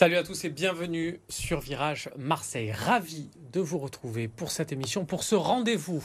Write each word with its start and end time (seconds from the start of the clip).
Salut 0.00 0.16
à 0.16 0.22
tous 0.22 0.46
et 0.46 0.48
bienvenue 0.48 1.20
sur 1.28 1.60
Virage 1.60 2.08
Marseille. 2.16 2.72
Ravi 2.72 3.28
de 3.52 3.60
vous 3.60 3.76
retrouver 3.76 4.28
pour 4.28 4.50
cette 4.50 4.72
émission, 4.72 5.04
pour 5.04 5.22
ce 5.22 5.34
rendez-vous 5.34 6.02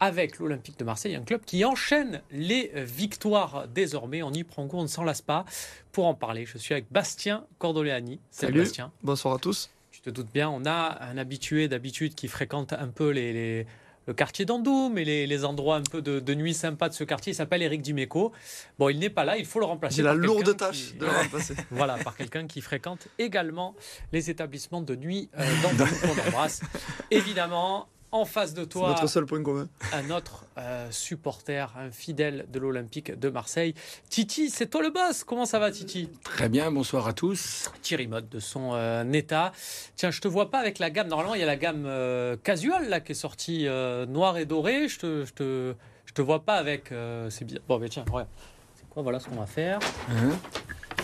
avec 0.00 0.38
l'Olympique 0.38 0.78
de 0.78 0.84
Marseille, 0.84 1.14
un 1.14 1.22
club 1.22 1.40
qui 1.46 1.64
enchaîne 1.64 2.20
les 2.30 2.70
victoires 2.74 3.66
désormais. 3.66 4.22
On 4.22 4.34
y 4.34 4.44
prend 4.44 4.66
goût, 4.66 4.76
on 4.76 4.82
ne 4.82 4.86
s'en 4.86 5.02
lasse 5.02 5.22
pas. 5.22 5.46
Pour 5.92 6.04
en 6.04 6.12
parler, 6.12 6.44
je 6.44 6.58
suis 6.58 6.74
avec 6.74 6.92
Bastien 6.92 7.46
Cordoleani. 7.58 8.20
Salut, 8.30 8.58
Bastien. 8.58 8.92
Bonsoir 9.02 9.32
à 9.32 9.38
tous. 9.38 9.70
Tu 9.92 10.02
te 10.02 10.10
doutes 10.10 10.30
bien, 10.30 10.50
on 10.50 10.66
a 10.66 11.02
un 11.02 11.16
habitué 11.16 11.68
d'habitude 11.68 12.14
qui 12.14 12.28
fréquente 12.28 12.74
un 12.74 12.88
peu 12.88 13.08
les 13.08 13.66
le 14.08 14.14
quartier 14.14 14.46
d'Andoum 14.46 14.96
et 14.96 15.04
les, 15.04 15.44
endroits 15.44 15.76
un 15.76 15.82
peu 15.82 16.00
de, 16.00 16.34
nuit 16.34 16.54
sympa 16.54 16.88
de 16.88 16.94
ce 16.94 17.04
quartier. 17.04 17.32
Il 17.32 17.36
s'appelle 17.36 17.62
Eric 17.62 17.82
Dimeco. 17.82 18.32
Bon, 18.78 18.88
il 18.88 18.98
n'est 18.98 19.10
pas 19.10 19.26
là, 19.26 19.36
il 19.36 19.44
faut 19.44 19.60
le 19.60 19.66
remplacer. 19.66 19.96
C'est 19.96 20.02
la 20.02 20.14
lourde 20.14 20.56
tâche 20.56 20.94
de 20.94 21.04
le 21.04 21.10
remplacer. 21.10 21.54
voilà, 21.70 21.98
par 21.98 22.16
quelqu'un 22.16 22.46
qui 22.46 22.62
fréquente 22.62 23.08
également 23.18 23.74
les 24.12 24.30
établissements 24.30 24.80
de 24.80 24.96
nuit 24.96 25.28
euh, 25.38 25.44
d'Andoum 25.62 25.88
qu'on 26.00 26.28
embrasse. 26.28 26.62
Évidemment, 27.10 27.86
en 28.12 28.24
face 28.24 28.54
de 28.54 28.64
toi, 28.64 28.88
notre 28.88 29.06
seul 29.06 29.26
point 29.26 29.42
commun. 29.42 29.68
un 29.92 30.10
autre 30.10 30.44
euh, 30.56 30.90
supporter, 30.90 31.72
un 31.76 31.90
fidèle 31.90 32.46
de 32.50 32.58
l'Olympique 32.58 33.18
de 33.18 33.28
Marseille. 33.28 33.74
Titi, 34.08 34.50
c'est 34.50 34.66
toi 34.66 34.82
le 34.82 34.90
boss. 34.90 35.24
Comment 35.24 35.44
ça 35.44 35.58
va, 35.58 35.70
Titi? 35.70 36.08
Très 36.24 36.48
bien, 36.48 36.70
bonsoir 36.70 37.06
à 37.06 37.12
tous. 37.12 37.70
Thierry 37.82 38.06
Mode 38.06 38.28
de 38.28 38.40
son 38.40 38.70
euh, 38.74 39.10
état. 39.12 39.52
Tiens, 39.96 40.10
je 40.10 40.20
te 40.20 40.28
vois 40.28 40.50
pas 40.50 40.58
avec 40.58 40.78
la 40.78 40.90
gamme. 40.90 41.08
Normalement, 41.08 41.34
il 41.34 41.40
y 41.40 41.44
a 41.44 41.46
la 41.46 41.56
gamme 41.56 41.84
euh, 41.86 42.36
casual 42.36 42.88
là 42.88 43.00
qui 43.00 43.12
est 43.12 43.14
sortie 43.14 43.66
noir 44.08 44.38
et 44.38 44.46
doré. 44.46 44.88
Je 44.88 44.98
te, 44.98 45.24
je 45.24 45.32
te, 45.32 45.74
je 46.06 46.12
te 46.12 46.22
vois 46.22 46.44
pas 46.44 46.54
avec. 46.54 46.92
c'est 47.30 47.44
bien. 47.44 47.58
Bon, 47.68 47.78
mais 47.78 47.88
tiens, 47.88 48.04
regarde. 48.10 48.28
C'est 48.76 48.88
quoi? 48.88 49.02
Voilà 49.02 49.20
ce 49.20 49.28
qu'on 49.28 49.36
va 49.36 49.46
faire. 49.46 49.78
Hein? 50.10 50.30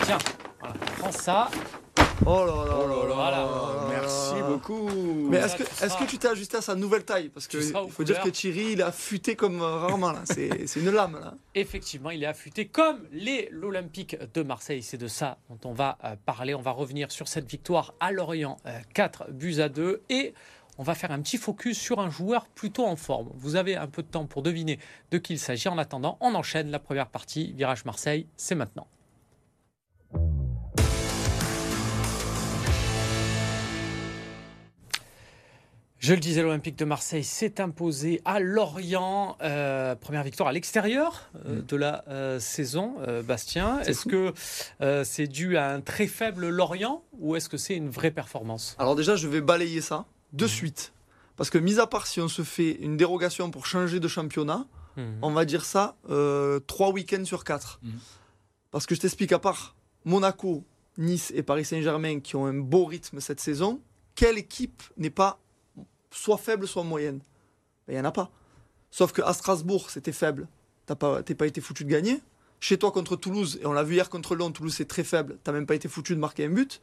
Tiens, 0.03 0.17
voilà, 0.59 0.75
prends 0.97 1.11
ça. 1.11 1.49
Oh 2.25 2.45
là 2.45 2.45
là, 2.45 2.77
oh 2.79 3.07
là, 3.07 3.31
là, 3.31 3.87
Merci 3.89 4.35
beaucoup. 4.47 4.89
Mais 5.29 5.37
est-ce 5.37 5.55
que, 5.55 5.63
est 5.63 5.97
que 5.97 6.09
tu 6.09 6.17
t'es 6.17 6.27
ajusté 6.27 6.57
à 6.57 6.61
sa 6.61 6.75
nouvelle 6.75 7.03
taille? 7.03 7.29
Parce 7.29 7.47
qu'il 7.47 7.61
faut 7.61 8.03
dire 8.03 8.21
que 8.21 8.29
Thierry, 8.29 8.71
il 8.73 8.79
est 8.79 8.83
affûté 8.83 9.35
comme 9.35 9.61
euh, 9.61 9.77
rarement. 9.77 10.13
C'est 10.23 10.49
une 10.77 10.91
lame. 10.91 11.19
Là. 11.19 11.35
Effectivement, 11.53 12.11
il 12.11 12.23
est 12.23 12.27
affûté 12.27 12.67
comme 12.67 13.05
l'Olympique 13.51 14.17
de 14.33 14.43
Marseille. 14.43 14.81
C'est 14.81 14.97
de 14.97 15.07
ça 15.07 15.37
dont 15.49 15.69
on 15.69 15.73
va 15.73 15.97
euh, 16.03 16.15
parler. 16.25 16.55
On 16.55 16.61
va 16.61 16.71
revenir 16.71 17.11
sur 17.11 17.27
cette 17.27 17.49
victoire 17.49 17.93
à 17.99 18.11
Lorient. 18.11 18.57
4 18.93 19.25
euh, 19.27 19.31
buts 19.31 19.59
à 19.59 19.69
2. 19.69 20.01
Et 20.09 20.33
on 20.77 20.83
va 20.83 20.95
faire 20.95 21.11
un 21.11 21.21
petit 21.21 21.37
focus 21.37 21.79
sur 21.79 21.99
un 21.99 22.09
joueur 22.09 22.47
plutôt 22.47 22.85
en 22.85 22.95
forme. 22.95 23.29
Vous 23.35 23.55
avez 23.55 23.75
un 23.75 23.87
peu 23.87 24.03
de 24.03 24.07
temps 24.07 24.25
pour 24.25 24.41
deviner 24.41 24.79
de 25.11 25.17
qui 25.17 25.33
il 25.33 25.39
s'agit. 25.39 25.67
En 25.67 25.77
attendant, 25.77 26.17
on 26.21 26.33
enchaîne 26.33 26.71
la 26.71 26.79
première 26.79 27.07
partie. 27.07 27.53
Virage 27.53 27.85
Marseille, 27.85 28.27
c'est 28.35 28.55
maintenant. 28.55 28.87
Je 36.05 36.13
le 36.13 36.19
disais, 36.19 36.43
l'Olympique 36.43 36.77
de 36.77 36.85
Marseille 36.85 37.23
s'est 37.23 37.59
imposé 37.59 38.21
à 38.25 38.39
Lorient. 38.39 39.37
Euh, 39.41 39.95
première 39.95 40.21
victoire 40.21 40.47
à 40.47 40.51
l'extérieur 40.51 41.31
euh, 41.47 41.61
mm. 41.61 41.65
de 41.65 41.75
la 41.75 42.03
euh, 42.09 42.39
saison, 42.39 42.97
Bastien. 43.23 43.79
Est-ce 43.79 44.05
que 44.05 44.31
c'est 45.03 45.25
dû 45.25 45.57
à 45.57 45.71
un 45.71 45.81
très 45.81 46.05
faible 46.05 46.47
Lorient 46.49 47.03
ou 47.17 47.35
est-ce 47.35 47.49
que 47.49 47.57
c'est 47.57 47.75
une 47.75 47.89
vraie 47.89 48.11
performance? 48.11 48.75
Alors 48.77 48.95
déjà, 48.95 49.15
je 49.15 49.27
vais 49.27 49.41
balayer 49.41 49.81
ça 49.81 50.05
de 50.33 50.45
mm. 50.45 50.47
suite. 50.47 50.93
Parce 51.37 51.49
que, 51.49 51.57
mis 51.57 51.79
à 51.79 51.87
part 51.87 52.05
si 52.05 52.21
on 52.21 52.27
se 52.27 52.43
fait 52.43 52.73
une 52.73 52.97
dérogation 52.97 53.49
pour 53.49 53.65
changer 53.65 53.99
de 53.99 54.07
championnat, 54.07 54.67
mm. 54.97 55.01
on 55.23 55.31
va 55.31 55.43
dire 55.43 55.65
ça 55.65 55.95
trois 56.67 56.91
week-ends 56.91 57.25
sur 57.25 57.43
quatre. 57.43 57.79
Parce 58.69 58.85
que 58.85 58.93
je 58.93 58.99
t'explique, 58.99 59.31
à 59.31 59.39
part 59.39 59.75
Monaco, 60.03 60.63
Nice 60.99 61.33
et 61.35 61.41
Paris 61.41 61.65
Saint-Germain 61.65 62.19
qui 62.19 62.35
ont 62.35 62.45
un 62.45 62.53
beau 62.53 62.85
rythme 62.85 63.19
cette 63.19 63.39
saison, 63.39 63.81
quelle 64.13 64.37
équipe 64.37 64.83
n'est 64.97 65.09
pas 65.09 65.39
soit 66.15 66.37
faible, 66.37 66.67
soit 66.67 66.83
moyenne. 66.83 67.19
Il 67.87 67.93
n'y 67.93 67.99
en 67.99 68.05
a 68.05 68.11
pas. 68.11 68.31
Sauf 68.91 69.11
qu'à 69.11 69.31
Strasbourg, 69.33 69.89
c'était 69.89 70.11
faible. 70.11 70.47
Tu 70.87 70.95
pas, 70.95 71.21
pas 71.21 71.47
été 71.47 71.61
foutu 71.61 71.83
de 71.83 71.89
gagner. 71.89 72.21
Chez 72.59 72.77
toi 72.77 72.91
contre 72.91 73.15
Toulouse, 73.15 73.59
et 73.61 73.65
on 73.65 73.73
l'a 73.73 73.83
vu 73.83 73.95
hier 73.95 74.09
contre 74.09 74.35
Lyon, 74.35 74.51
Toulouse 74.51 74.73
c'est 74.75 74.87
très 74.87 75.03
faible, 75.03 75.37
t'as 75.43 75.51
même 75.51 75.65
pas 75.65 75.75
été 75.75 75.87
foutu 75.87 76.15
de 76.15 76.19
marquer 76.19 76.45
un 76.45 76.49
but. 76.49 76.81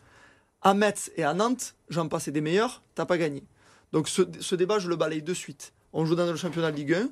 À 0.61 0.75
Metz 0.75 1.11
et 1.17 1.25
à 1.25 1.35
Nantes, 1.35 1.75
j'en 1.89 2.09
passe 2.09 2.29
des 2.29 2.41
meilleurs, 2.41 2.83
t'as 2.95 3.07
pas 3.07 3.19
gagné. 3.19 3.43
Donc 3.91 4.09
ce, 4.09 4.55
débat, 4.55 4.79
je 4.79 4.89
le 4.89 4.97
balaye 4.97 5.23
de 5.23 5.35
suite. 5.35 5.73
On 5.93 6.05
joue 6.05 6.15
dans 6.15 6.27
le 6.27 6.37
championnat 6.37 6.71
de 6.71 6.77
Ligue 6.77 6.95
1, 6.95 7.09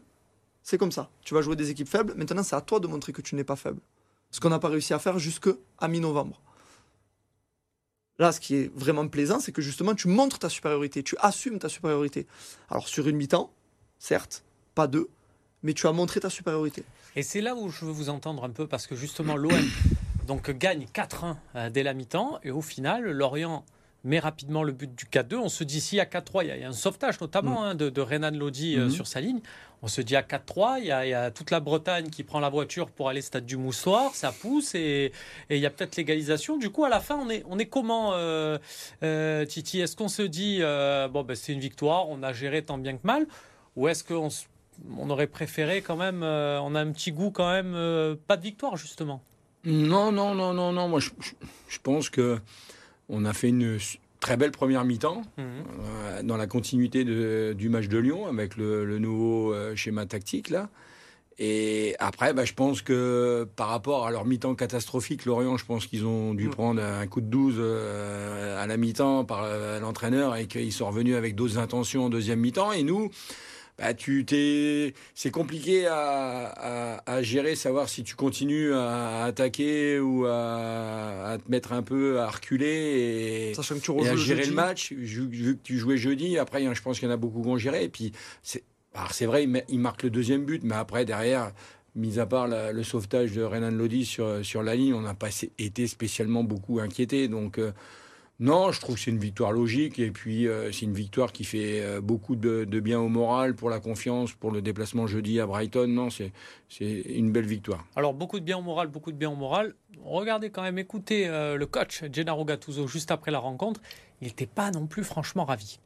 c'est 0.62 0.78
comme 0.78 0.92
ça. 0.92 1.10
Tu 1.22 1.34
vas 1.34 1.42
jouer 1.42 1.56
des 1.56 1.70
équipes 1.70 1.88
faibles, 1.88 2.14
maintenant 2.16 2.42
c'est 2.42 2.54
à 2.54 2.60
toi 2.60 2.78
de 2.80 2.86
montrer 2.86 3.12
que 3.12 3.22
tu 3.22 3.34
n'es 3.34 3.44
pas 3.44 3.56
faible. 3.56 3.80
Ce 4.30 4.40
qu'on 4.40 4.50
n'a 4.50 4.58
pas 4.58 4.68
réussi 4.68 4.94
à 4.94 4.98
faire 4.98 5.18
jusqu'à 5.18 5.52
mi-novembre. 5.88 6.40
Là, 8.20 8.32
ce 8.32 8.38
qui 8.38 8.54
est 8.54 8.70
vraiment 8.76 9.08
plaisant, 9.08 9.40
c'est 9.40 9.50
que 9.50 9.62
justement, 9.62 9.94
tu 9.94 10.06
montres 10.06 10.38
ta 10.38 10.50
supériorité, 10.50 11.02
tu 11.02 11.16
assumes 11.20 11.58
ta 11.58 11.70
supériorité. 11.70 12.26
Alors, 12.68 12.86
sur 12.86 13.08
une 13.08 13.16
mi-temps, 13.16 13.50
certes, 13.98 14.44
pas 14.74 14.86
deux, 14.86 15.08
mais 15.62 15.72
tu 15.72 15.86
as 15.86 15.92
montré 15.92 16.20
ta 16.20 16.28
supériorité. 16.28 16.84
Et 17.16 17.22
c'est 17.22 17.40
là 17.40 17.54
où 17.54 17.70
je 17.70 17.86
veux 17.86 17.90
vous 17.90 18.10
entendre 18.10 18.44
un 18.44 18.50
peu, 18.50 18.66
parce 18.66 18.86
que 18.86 18.94
justement, 18.94 19.36
l'OM 19.36 19.58
gagne 20.50 20.86
4-1 20.94 21.36
euh, 21.54 21.70
dès 21.70 21.82
la 21.82 21.94
mi-temps, 21.94 22.38
et 22.44 22.50
au 22.50 22.60
final, 22.60 23.10
Lorient 23.10 23.64
met 24.04 24.18
rapidement 24.18 24.62
le 24.62 24.72
but 24.72 24.94
du 24.94 25.04
4-2. 25.04 25.36
On 25.36 25.48
se 25.48 25.64
dit, 25.64 25.80
si 25.80 26.00
à 26.00 26.04
4-3, 26.04 26.44
il 26.44 26.60
y, 26.60 26.64
a 26.64 26.68
un 26.68 26.72
sauvetage 26.72 27.20
notamment 27.20 27.62
mm. 27.62 27.64
hein, 27.64 27.74
de, 27.74 28.00
Renan 28.00 28.30
Lodi 28.30 28.76
euh, 28.76 28.86
mm-hmm. 28.86 28.90
sur 28.90 29.06
sa 29.06 29.20
ligne. 29.20 29.40
On 29.82 29.88
se 29.88 30.00
dit 30.02 30.16
à 30.16 30.22
4-3, 30.22 30.78
il, 30.80 30.86
y, 30.86 30.92
a 30.92 31.30
toute 31.30 31.50
la 31.50 31.60
Bretagne 31.60 32.10
qui 32.10 32.22
prend 32.22 32.40
la 32.40 32.50
voiture 32.50 32.90
pour 32.90 33.08
aller 33.08 33.20
au 33.20 33.22
stade 33.22 33.46
du 33.46 33.56
Moussoir, 33.56 34.14
ça 34.14 34.30
pousse 34.30 34.74
et, 34.74 35.12
il 35.48 35.56
y 35.56 35.64
a 35.64 35.70
peut-être 35.70 35.96
l'égalisation. 35.96 36.58
Du 36.58 36.68
coup, 36.68 36.84
à 36.84 36.90
la 36.90 37.00
fin, 37.00 37.16
on 37.16 37.30
est, 37.30 37.42
on 37.48 37.58
est 37.58 37.66
comment, 37.66 38.12
euh, 38.12 38.58
euh, 39.02 39.46
Titi? 39.46 39.80
Est-ce 39.80 39.96
qu'on 39.96 40.08
se 40.08 40.22
dit, 40.22 40.60
bon, 40.60 41.22
ben, 41.22 41.34
c'est 41.34 41.52
une 41.52 41.60
victoire, 41.60 42.08
on 42.10 42.22
a 42.22 42.32
géré 42.32 42.62
tant 42.62 42.76
bien 42.76 42.94
que 42.96 43.06
mal 43.06 43.26
Ou 43.76 43.88
est-ce 43.88 44.04
qu'on 44.04 44.28
on 44.98 45.10
aurait 45.10 45.26
préféré 45.26 45.80
quand 45.80 45.96
même, 45.96 46.22
on 46.22 46.74
a 46.74 46.80
un 46.80 46.92
petit 46.92 47.12
goût 47.12 47.30
quand 47.30 47.50
même, 47.50 48.16
pas 48.26 48.36
de 48.36 48.42
victoire 48.42 48.76
justement? 48.76 49.22
Non, 49.64 50.12
non, 50.12 50.34
non, 50.34 50.54
non, 50.54 50.72
non. 50.72 50.88
Moi, 50.88 51.00
je, 51.00 51.10
je 51.68 51.78
pense 51.82 52.08
que 52.08 52.38
on 53.10 53.24
a 53.24 53.32
fait 53.32 53.48
une 53.48 53.78
très 54.20 54.36
belle 54.36 54.52
première 54.52 54.84
mi-temps 54.84 55.22
mhm. 55.38 55.44
euh, 55.44 56.22
dans 56.22 56.36
la 56.36 56.46
continuité 56.46 57.04
du 57.04 57.68
match 57.68 57.88
de 57.88 57.98
Lyon 57.98 58.26
avec 58.26 58.56
le, 58.56 58.98
nouveau 58.98 59.52
euh, 59.52 59.74
schéma 59.74 60.06
tactique 60.06 60.50
là. 60.50 60.68
Et 61.42 61.96
après, 62.00 62.34
bah, 62.34 62.44
je 62.44 62.52
pense 62.52 62.82
que 62.82 63.48
par 63.56 63.68
rapport 63.68 64.06
à 64.06 64.10
leur 64.10 64.26
mi-temps 64.26 64.54
catastrophique, 64.54 65.24
Lorient, 65.24 65.56
je 65.56 65.64
pense 65.64 65.86
qu'ils 65.86 66.04
ont 66.04 66.34
dû 66.34 66.44
mhm. 66.44 66.50
prendre 66.50 66.82
un 66.82 67.06
coup 67.06 67.22
de 67.22 67.26
12 67.26 67.54
euh, 67.56 68.62
à 68.62 68.66
la 68.66 68.76
mi-temps 68.76 69.24
par 69.24 69.46
l'entraîneur 69.80 70.36
et 70.36 70.46
qu'ils 70.46 70.72
sont 70.72 70.86
revenus 70.86 71.16
avec 71.16 71.34
d'autres 71.34 71.56
intentions 71.56 72.04
en 72.04 72.08
deuxième 72.10 72.40
mi-temps. 72.40 72.72
Et 72.72 72.82
nous, 72.82 73.10
bah, 73.80 73.94
tu 73.94 74.26
t'es, 74.26 74.92
c'est 75.14 75.30
compliqué 75.30 75.86
à, 75.86 77.22
gérer, 77.22 77.56
savoir 77.56 77.88
si 77.88 78.04
tu 78.04 78.14
continues 78.14 78.74
à 78.74 79.24
attaquer 79.24 79.98
ou 79.98 80.26
à, 80.26 81.38
te 81.42 81.50
mettre 81.50 81.72
un 81.72 81.82
peu 81.82 82.20
à 82.20 82.28
reculer 82.28 83.52
et, 83.54 83.58
à 83.58 84.16
gérer 84.16 84.44
le 84.44 84.52
match. 84.52 84.92
Vu, 84.92 85.56
que 85.56 85.62
tu 85.62 85.78
jouais 85.78 85.96
jeudi, 85.96 86.36
après, 86.36 86.62
je 86.74 86.82
pense 86.82 86.98
qu'il 86.98 87.08
y 87.08 87.10
en 87.10 87.14
a 87.14 87.16
beaucoup 87.16 87.40
qui 87.40 87.48
ont 87.48 87.56
géré. 87.56 87.84
Et 87.84 87.88
puis, 87.88 88.12
c'est, 88.42 88.64
c'est 89.12 89.26
vrai, 89.26 89.48
il, 89.68 89.80
marque 89.80 90.02
le 90.02 90.10
deuxième 90.10 90.44
but, 90.44 90.62
mais 90.62 90.74
après, 90.74 91.06
derrière, 91.06 91.52
mis 91.94 92.18
à 92.18 92.26
part 92.26 92.48
le 92.48 92.82
sauvetage 92.82 93.32
de 93.32 93.42
Renan 93.42 93.70
Lodi 93.70 94.04
sur, 94.04 94.44
sur 94.44 94.62
la 94.62 94.74
ligne, 94.76 94.92
on 94.92 95.00
n'a 95.00 95.14
pas 95.14 95.30
été 95.58 95.86
spécialement 95.86 96.44
beaucoup 96.44 96.80
inquiété. 96.80 97.28
Donc, 97.28 97.58
euh, 97.58 97.72
non, 98.40 98.72
je 98.72 98.80
trouve 98.80 98.94
que 98.94 99.02
c'est 99.02 99.10
une 99.10 99.18
victoire 99.18 99.52
logique 99.52 99.98
et 99.98 100.10
puis 100.10 100.48
euh, 100.48 100.72
c'est 100.72 100.86
une 100.86 100.94
victoire 100.94 101.30
qui 101.30 101.44
fait 101.44 101.82
euh, 101.82 102.00
beaucoup 102.00 102.36
de, 102.36 102.64
bien 102.64 102.98
au 102.98 103.08
moral, 103.08 103.54
pour 103.54 103.68
la 103.68 103.80
confiance, 103.80 104.32
pour 104.32 104.50
le 104.50 104.62
déplacement 104.62 105.06
jeudi 105.06 105.38
à 105.40 105.46
Brighton. 105.46 105.86
Non, 105.86 106.08
c'est 106.08 106.32
une 106.80 107.32
belle 107.32 107.44
victoire. 107.44 107.84
Alors 107.96 108.14
beaucoup 108.14 108.40
de 108.40 108.44
bien 108.46 108.56
au 108.56 108.62
moral, 108.62 108.88
beaucoup 108.88 109.12
de 109.12 109.18
bien 109.18 109.28
au 109.28 109.36
moral. 109.36 109.74
Regardez 110.02 110.48
quand 110.48 110.62
même, 110.62 110.78
écoutez 110.78 111.28
euh, 111.28 111.56
le 111.56 111.66
coach 111.66 112.02
Gennaro 112.10 112.46
Gattuso 112.46 112.86
juste 112.86 113.10
après 113.10 113.30
la 113.30 113.38
rencontre. 113.38 113.82
Il 114.22 114.28
n'était 114.28 114.46
pas 114.46 114.70
non 114.70 114.86
plus 114.86 115.04
franchement 115.04 115.44
ravi. 115.44 115.78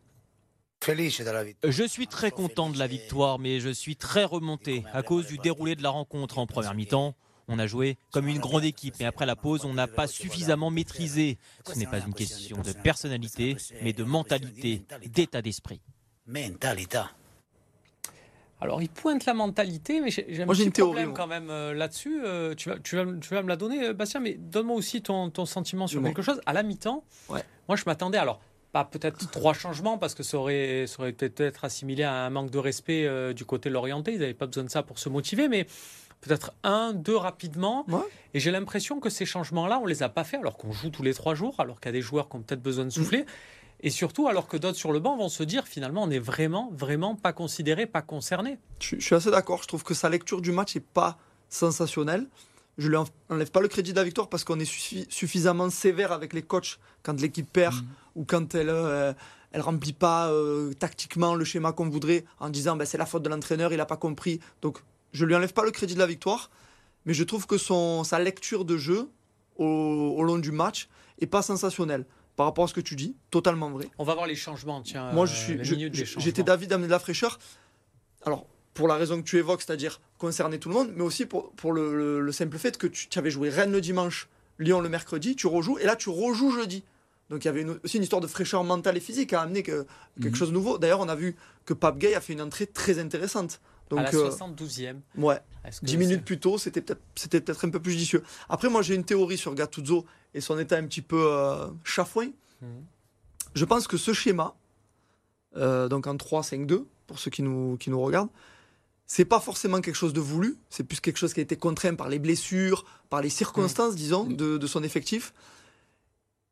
Je 0.87 1.84
suis 1.88 2.06
très 2.06 2.31
content 2.31 2.70
de 2.70 2.79
la 2.79 2.87
victoire, 2.87 3.40
mais 3.40 3.58
je 3.58 3.70
suis 3.70 3.96
très 3.96 4.23
remonté 4.23 4.84
à 4.93 5.02
cause 5.02 5.26
du 5.26 5.38
déroulé 5.38 5.75
de 5.75 5.82
la 5.82 5.90
rencontre 5.90 6.38
en 6.38 6.46
première 6.46 6.75
mi-temps. 6.75 7.17
On 7.49 7.58
a 7.58 7.67
joué 7.67 7.99
comme 8.11 8.29
une 8.29 8.38
grande 8.38 8.64
équipe, 8.64 8.94
mais 8.99 9.06
après 9.06 9.26
la 9.26 9.37
pause, 9.37 9.64
on 9.64 9.75
n'a 9.75 9.87
pas 9.87 10.06
suffisamment 10.06 10.70
maîtrisé. 10.70 11.38
Ce 11.67 11.79
n'est 11.79 11.87
pas 11.87 11.99
une 11.99 12.14
question 12.14 12.61
de 12.62 12.73
personnalité, 12.73 13.56
mais 13.82 13.93
de 13.93 14.05
mentalité, 14.05 14.82
d'état 15.06 15.43
d'esprit. 15.43 15.81
Alors, 18.61 18.81
il 18.81 18.88
pointe 18.88 19.26
la 19.26 19.35
mentalité, 19.35 20.00
mais 20.00 20.11
j'ai 20.11 20.43
un 20.43 20.46
petit 20.46 20.70
problème 20.70 21.12
quand 21.12 21.26
même 21.26 21.50
euh, 21.50 21.75
là-dessus. 21.75 22.23
Euh, 22.25 22.55
tu, 22.55 22.70
vas, 22.70 22.79
tu, 22.79 22.96
vas, 22.96 23.05
tu, 23.20 23.35
vas, 23.35 23.43
me 23.43 23.49
la 23.49 23.56
donner, 23.56 23.88
euh, 23.88 23.93
Bastien, 23.93 24.20
mais 24.20 24.35
donne-moi 24.35 24.76
aussi 24.76 25.02
ton, 25.02 25.29
ton, 25.29 25.44
sentiment 25.44 25.87
sur 25.87 26.02
quelque 26.02 26.23
chose. 26.23 26.41
À 26.46 26.55
la 26.55 26.62
mi-temps, 26.62 27.05
moi, 27.29 27.76
je 27.76 27.82
m'attendais. 27.85 28.17
Alors, 28.17 28.41
pas 28.73 28.85
peut-être 28.85 29.31
trois 29.31 29.52
changements 29.52 29.99
parce 29.99 30.14
que 30.14 30.23
ça 30.23 30.38
aurait, 30.38 30.87
ça 30.87 31.00
aurait 31.00 31.12
peut-être 31.12 31.64
assimilé 31.64 32.05
à 32.05 32.25
un 32.25 32.31
manque 32.31 32.50
de 32.50 32.58
respect 32.58 33.35
du 33.35 33.44
côté 33.44 33.69
l'orienté. 33.69 34.14
Ils 34.14 34.20
n'avaient 34.20 34.35
pas 34.35 34.46
besoin 34.46 34.64
de 34.64 34.70
ça 34.70 34.82
pour 34.82 34.99
se 34.99 35.08
motiver, 35.08 35.49
mais 35.49 35.67
peut-être 36.25 36.53
un, 36.62 36.93
deux 36.93 37.17
rapidement. 37.17 37.87
Et 38.32 38.41
j'ai 38.41 38.50
l'impression 38.50 39.00
que 39.00 39.11
ces 39.11 39.26
changements-là, 39.26 39.79
on 39.81 39.87
les 39.87 40.03
a 40.03 40.09
pas 40.09 40.25
fait 40.25 40.37
alors 40.37 40.56
qu'on 40.56 40.73
joue 40.73 40.91
tous 40.91 41.03
les 41.03 41.15
trois 41.15 41.35
jours, 41.35 41.55
alors 41.59 41.81
qu'il 41.81 41.88
y 41.88 41.91
a 41.91 41.93
des 41.93 42.03
joueurs 42.03 42.29
qui 42.29 42.37
ont 42.37 42.43
peut-être 42.43 42.62
besoin 42.62 42.85
de 42.85 42.91
souffler. 42.91 43.23
Mm. 43.23 43.26
Et 43.81 43.91
surtout, 43.91 44.29
alors 44.29 44.49
que 44.49 44.56
d'autres 44.56 44.79
sur 44.79 44.93
le 44.93 45.00
banc 45.00 45.17
vont 45.17 45.29
se 45.29 45.43
dire 45.43 45.67
finalement, 45.67 46.05
on 46.05 46.06
n'est 46.06 46.19
vraiment, 46.19 46.71
vraiment 46.73 47.17
pas 47.17 47.32
considéré, 47.32 47.87
pas 47.87 48.03
concerné. 48.03 48.59
Je, 48.81 48.99
suis 48.99 49.15
assez 49.15 49.31
d'accord. 49.31 49.62
Je 49.62 49.69
trouve 49.69 49.85
que 49.85 49.94
sa 49.94 50.09
lecture 50.09 50.41
du 50.41 50.53
match 50.53 50.75
n'est 50.75 50.81
pas 50.81 51.19
sensationnelle. 51.50 52.27
Je 52.79 52.87
ne 52.88 52.97
lui 52.97 52.99
enlève 53.29 53.50
pas 53.50 53.61
le 53.61 53.69
crédit 53.69 53.93
de 53.93 53.99
la 53.99 54.05
victoire 54.05 54.29
parce 54.29 54.43
qu'on 54.43 54.59
est 54.59 54.65
suffisamment 55.11 55.70
sévère 55.70 56.12
avec 56.12 56.32
les 56.32 56.43
coachs 56.43 56.79
quand 57.03 57.20
l'équipe 57.20 57.50
perd 57.53 57.75
mm. 57.75 57.87
ou 58.17 58.25
quand 58.25 58.55
elle, 58.55 58.70
euh, 58.70 59.12
elle 59.53 59.61
remplit 59.61 59.93
pas 59.93 60.31
euh, 60.31 60.73
tactiquement 60.73 61.35
le 61.35 61.44
schéma 61.44 61.73
qu'on 61.73 61.88
voudrait 61.88 62.25
en 62.41 62.49
disant 62.49 62.77
ben, 62.77 62.87
c'est 62.87 62.99
la 62.99 63.06
faute 63.06 63.23
de 63.23 63.29
l'entraîneur, 63.29 63.73
il 63.73 63.77
n'a 63.77 63.87
pas 63.87 63.99
compris. 63.99 64.41
Donc 64.62 64.79
je 65.14 65.25
lui 65.25 65.34
enlève 65.34 65.55
pas 65.55 65.64
le 65.64 65.70
crédit 65.70 65.94
de 65.94 65.99
la 65.99 66.06
victoire, 66.06 66.50
mais 67.06 67.14
je 67.14 67.25
trouve 67.25 67.46
que 67.46 67.56
son, 67.56 68.05
sa 68.05 68.19
lecture 68.19 68.66
de 68.66 68.76
jeu 68.76 69.08
au, 69.56 70.22
long 70.22 70.38
du 70.38 70.50
match 70.50 70.88
est 71.20 71.26
pas 71.26 71.40
sensationnelle 71.40 72.05
par 72.37 72.46
rapport 72.46 72.64
à 72.64 72.69
ce 72.69 72.75
que 72.75 72.81
tu 72.81 72.96
dis, 72.96 73.16
totalement 73.31 73.70
vrai. 73.70 73.88
On 73.99 74.05
va 74.05 74.14
voir 74.14 74.26
les 74.26 74.34
changements, 74.34 74.82
tiens. 74.82 75.12
Moi, 75.12 75.25
je 75.25 75.34
suis, 75.34 75.58
j'étais 76.19 76.43
David 76.43 76.69
d'amener 76.69 76.88
de 76.88 76.93
la 76.93 76.99
fraîcheur. 76.99 77.38
Alors, 78.26 78.46
pour 78.75 78.88
la 78.88 78.96
raison 78.96 79.22
que 79.22 79.26
tu 79.26 79.38
évoques, 79.38 79.62
c'est-à-dire 79.62 80.00
concerner 80.19 80.58
tout 80.58 80.69
le 80.69 80.75
monde, 80.75 80.93
mais 80.96 81.02
aussi 81.02 81.26
pour, 81.26 81.52
pour 81.52 81.72
le, 81.72 82.28
simple 82.32 82.58
fait 82.58 82.76
que 82.76 82.88
tu, 82.88 83.08
tu 83.08 83.19
avais 83.19 83.31
joué 83.31 83.49
Rennes 83.50 83.70
le 83.70 83.81
dimanche, 83.81 84.28
Lyon 84.58 84.81
le 84.81 84.88
mercredi, 84.88 85.37
tu 85.37 85.46
rejoues, 85.46 85.78
et 85.78 85.84
là, 85.84 85.94
tu 85.94 86.08
rejoues 86.08 86.50
jeudi. 86.50 86.82
Donc 87.31 87.44
il 87.44 87.49
y 87.49 87.50
avait 87.50 87.64
aussi 87.82 87.96
une 87.96 88.02
histoire 88.02 88.20
de 88.20 88.26
fraîcheur 88.26 88.64
mentale 88.64 88.96
et 88.96 89.00
physique 89.00 89.32
à 89.32 89.43
amener 89.43 89.62
que, 89.62 89.87
quelque 90.20 90.31
mhm. 90.31 90.34
chose 90.34 90.49
de 90.49 90.55
nouveau. 90.55 90.78
D'ailleurs, 90.78 91.00
on 91.00 91.08
a 91.08 91.14
vu 91.14 91.37
que 91.64 91.72
Pape 91.72 91.99
Gay 91.99 92.14
a 92.14 92.20
fait 92.20 92.32
une 92.32 92.43
entrée 92.43 92.67
très 92.67 92.99
intéressante. 92.99 93.60
Donc, 93.94 94.06
à 94.06 94.12
la 94.12 94.31
72e. 94.31 94.96
Euh, 95.19 95.20
ouais. 95.20 95.41
10 95.82 95.96
minutes 95.96 96.25
plus 96.25 96.38
tôt, 96.38 96.58
c'était 96.58 96.81
peut-être 96.81 97.00
c'était 97.14 97.41
peut-être 97.41 97.64
un 97.64 97.70
peu 97.70 97.81
plus 97.81 97.93
judicieux. 97.93 98.23
Après, 98.49 98.69
moi, 98.69 98.82
j'ai 98.82 98.94
une 98.94 99.05
théorie 99.05 99.38
sur 99.38 99.55
Gattuso 99.55 100.05
et 100.35 100.41
son 100.41 100.58
état 100.58 100.76
un 100.76 100.87
petit 100.87 101.02
peu 101.02 101.26
euh, 101.32 101.69
chafouin. 101.85 102.31
Mhm. 102.61 102.69
Je 103.55 103.64
pense 103.64 103.87
que 103.87 103.96
ce 103.96 104.12
schéma, 104.12 104.55
euh, 105.56 105.88
donc 105.88 106.06
en 106.06 106.17
3-5-2, 106.17 106.85
pour 107.06 107.19
ceux 107.19 107.31
qui 107.31 107.43
nous, 107.43 107.76
qui 107.79 107.91
nous 107.91 108.00
regardent, 108.00 108.31
c'est 109.06 109.25
pas 109.25 109.41
forcément 109.41 109.81
quelque 109.81 109.96
chose 109.96 110.12
de 110.12 110.20
voulu, 110.20 110.56
c'est 110.70 110.85
plus 110.85 111.00
quelque 111.00 111.19
chose 111.19 111.35
qui 111.35 111.41
a 111.41 111.43
été 111.43 111.56
contraint 111.56 111.94
par 111.94 112.08
les 112.08 112.19
blessures, 112.19 112.85
par 113.11 113.20
les 113.20 113.29
circonstances, 113.29 113.93
mhm. 113.93 113.99
disons, 113.99 114.25
de, 114.25 114.58
de, 114.58 114.67
son 114.67 114.82
effectif 114.82 115.32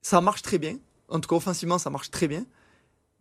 ça 0.02 0.20
marche 0.20 0.42
très 0.42 0.58
bien. 0.58 0.78
En 1.08 1.20
tout 1.20 1.28
cas, 1.28 1.36
offensivement, 1.36 1.78
ça 1.78 1.88
marche 1.88 2.10
très 2.10 2.28
bien. 2.28 2.44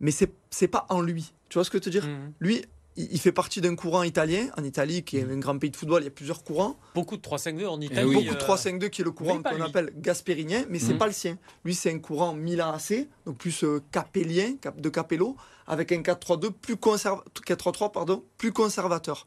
Mais 0.00 0.10
c'est, 0.10 0.32
c'est 0.50 0.68
pas 0.68 0.86
en 0.88 1.00
lui. 1.00 1.32
Tu 1.48 1.54
vois 1.54 1.64
ce 1.64 1.70
que 1.70 1.78
je 1.78 1.84
veux 1.84 1.84
te 1.84 1.90
dire? 1.90 2.06
Mhm. 2.06 2.32
Lui, 2.40 2.64
il, 2.96 3.18
fait 3.20 3.32
partie 3.32 3.60
d'un 3.60 3.74
courant 3.74 4.02
italien. 4.02 4.48
En 4.56 4.64
Italie, 4.64 5.02
qui 5.02 5.18
est 5.18 5.24
mhm. 5.24 5.32
un 5.32 5.38
grand 5.38 5.58
pays 5.58 5.70
de 5.70 5.76
football, 5.76 6.02
il 6.02 6.04
y 6.04 6.08
a 6.08 6.10
plusieurs 6.10 6.44
courants. 6.44 6.78
Beaucoup 6.94 7.16
de 7.16 7.22
3-5-2 7.22 7.66
en 7.66 7.80
Italie. 7.80 8.10
Eh 8.10 8.14
beaucoup 8.14 8.34
de 8.34 8.40
3-5-2 8.40 8.90
qui 8.90 9.02
est 9.02 9.04
le 9.04 9.10
courant 9.10 9.42
qu'on 9.42 9.60
appelle 9.60 9.92
gaspérinien, 9.96 10.64
mais 10.68 10.78
c'est 10.78 10.92
mhm. 10.92 10.98
pas 10.98 11.06
le 11.06 11.12
sien. 11.12 11.38
Lui, 11.64 11.74
c'est 11.74 11.92
un 11.92 11.98
courant 11.98 12.34
Milan 12.34 12.72
AC, 12.72 13.08
donc 13.26 13.38
plus 13.38 13.64
euh, 13.64 13.80
capellien, 13.90 14.54
de 14.76 14.88
Capello, 14.88 15.36
avec 15.66 15.92
un 15.92 16.00
4-3-2 16.00 16.50
plus 16.52 16.76
conservateur, 16.76 17.32
4-3-3 17.46 17.92
pardon, 17.92 18.24
plus 18.38 18.52
conservateur. 18.52 19.26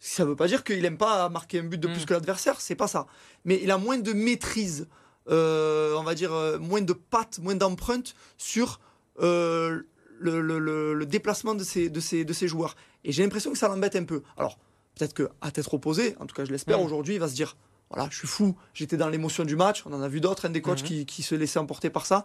Ça 0.00 0.24
veut 0.24 0.36
pas 0.36 0.48
dire 0.48 0.64
qu'il 0.64 0.84
aime 0.84 0.98
pas 0.98 1.28
marquer 1.30 1.60
un 1.60 1.64
but 1.64 1.80
de 1.80 1.88
plus 1.88 2.04
que 2.04 2.12
l'adversaire, 2.12 2.60
c'est 2.60 2.74
pas 2.74 2.88
ça. 2.88 3.06
Mais 3.44 3.60
il 3.62 3.70
a 3.70 3.78
moins 3.78 3.96
de 3.98 4.12
maîtrise 4.12 4.86
euh, 5.30 5.94
on 5.96 6.02
va 6.02 6.14
dire, 6.14 6.32
euh, 6.32 6.58
moins 6.58 6.82
de 6.82 6.92
pattes, 6.92 7.38
moins 7.38 7.54
d'empreintes 7.54 8.14
sur 8.36 8.80
euh, 9.20 9.82
le, 10.20 11.04
déplacement 11.04 11.54
de 11.54 11.64
ces, 11.64 11.88
de, 11.88 12.00
ces, 12.00 12.24
de 12.24 12.32
ces 12.32 12.46
joueurs. 12.46 12.76
Et 13.04 13.12
j'ai 13.12 13.22
l'impression 13.22 13.52
que 13.52 13.58
ça 13.58 13.68
l'embête 13.68 13.96
un 13.96 14.04
peu. 14.04 14.22
Alors, 14.36 14.58
peut-être 14.94 15.14
qu'à 15.14 15.50
tête 15.50 15.66
opposée, 15.72 16.16
en 16.20 16.26
tout 16.26 16.34
cas 16.34 16.44
je 16.44 16.50
l'espère, 16.50 16.80
aujourd'hui, 16.80 17.14
il 17.14 17.20
va 17.20 17.28
se 17.28 17.34
dire, 17.34 17.56
voilà, 17.90 18.08
je 18.10 18.16
suis 18.16 18.28
fou, 18.28 18.56
j'étais 18.72 18.96
dans 18.96 19.08
l'émotion 19.08 19.44
du 19.44 19.56
match, 19.56 19.82
on 19.86 19.92
en 19.92 20.02
a 20.02 20.08
vu 20.08 20.20
d'autres, 20.20 20.46
un 20.46 20.50
des 20.50 20.62
coachs 20.62 20.82
qui, 20.82 21.06
qui, 21.06 21.22
se 21.22 21.34
laissaient 21.34 21.58
emporter 21.58 21.90
par 21.90 22.06
ça, 22.06 22.24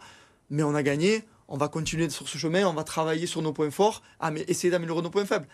mais 0.50 0.64
on 0.64 0.74
a 0.74 0.84
gagné, 0.84 1.26
on 1.48 1.58
va 1.58 1.68
continuer 1.68 2.10
sur 2.10 2.28
ce 2.28 2.38
chemin, 2.38 2.66
on 2.66 2.74
va 2.74 2.84
travailler 2.84 3.28
sur 3.28 3.42
nos 3.42 3.54
points 3.54 3.72
forts, 3.72 4.02
ah, 4.20 4.32
mais 4.32 4.42
essayer 4.48 4.72
d'améliorer 4.72 5.02
nos 5.02 5.10
points 5.10 5.26
faibles. 5.26 5.48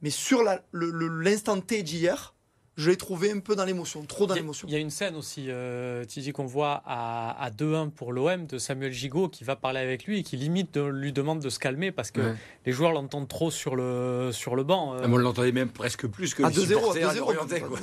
Mais 0.00 0.10
sur 0.10 0.42
l'instant 0.72 1.60
T 1.60 1.82
d'hier, 1.82 2.34
je 2.78 2.90
l'ai 2.90 2.96
trouvé 2.96 3.32
un 3.32 3.40
peu 3.40 3.56
dans 3.56 3.64
l'émotion, 3.64 4.04
trop 4.04 4.26
dans 4.26 4.36
l'émotion. 4.36 4.68
Il 4.68 4.72
y 4.72 4.76
a 4.76 4.80
une 4.80 4.90
scène 4.90 5.16
aussi, 5.16 5.46
euh, 5.48 6.04
qu'on 6.32 6.46
voit 6.46 6.80
à, 6.86 7.30
à 7.42 7.50
2-1 7.50 7.90
pour 7.90 8.12
l'OM 8.12 8.46
de 8.46 8.58
Samuel 8.58 8.92
Gigot 8.92 9.28
qui 9.28 9.42
va 9.42 9.56
parler 9.56 9.80
avec 9.80 10.04
lui 10.04 10.20
et 10.20 10.22
qui 10.22 10.36
limite 10.36 10.76
lui 10.76 11.12
demande 11.12 11.40
de 11.40 11.50
se 11.50 11.58
calmer 11.58 11.90
parce 11.90 12.12
que 12.12 12.20
les 12.64 12.72
joueurs 12.72 12.92
l'entendent 12.92 13.26
trop 13.26 13.50
sur 13.50 13.74
le, 13.74 14.30
sur 14.32 14.54
le 14.54 14.62
banc. 14.62 14.94
Euh. 14.94 15.00
Ah, 15.02 15.08
on 15.10 15.16
l'entendait 15.16 15.50
même 15.50 15.70
presque 15.70 16.06
plus 16.06 16.34
que 16.34 16.44
à 16.44 16.50
2-0. 16.50 17.04
À 17.04 17.14
2-0. 17.14 17.78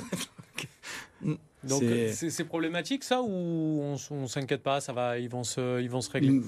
Donc 1.66 1.82
c'est 2.12 2.44
problématique 2.44 3.04
ça 3.04 3.22
ou 3.22 3.82
on, 4.10 4.22
ne 4.22 4.26
s'inquiète 4.26 4.62
pas, 4.62 4.80
ça 4.80 4.92
va, 4.92 5.18
ils 5.18 5.28
vont 5.28 5.44
se, 5.44 5.80
ils 5.80 5.90
vont 5.90 6.00
se 6.00 6.10
régler? 6.10 6.40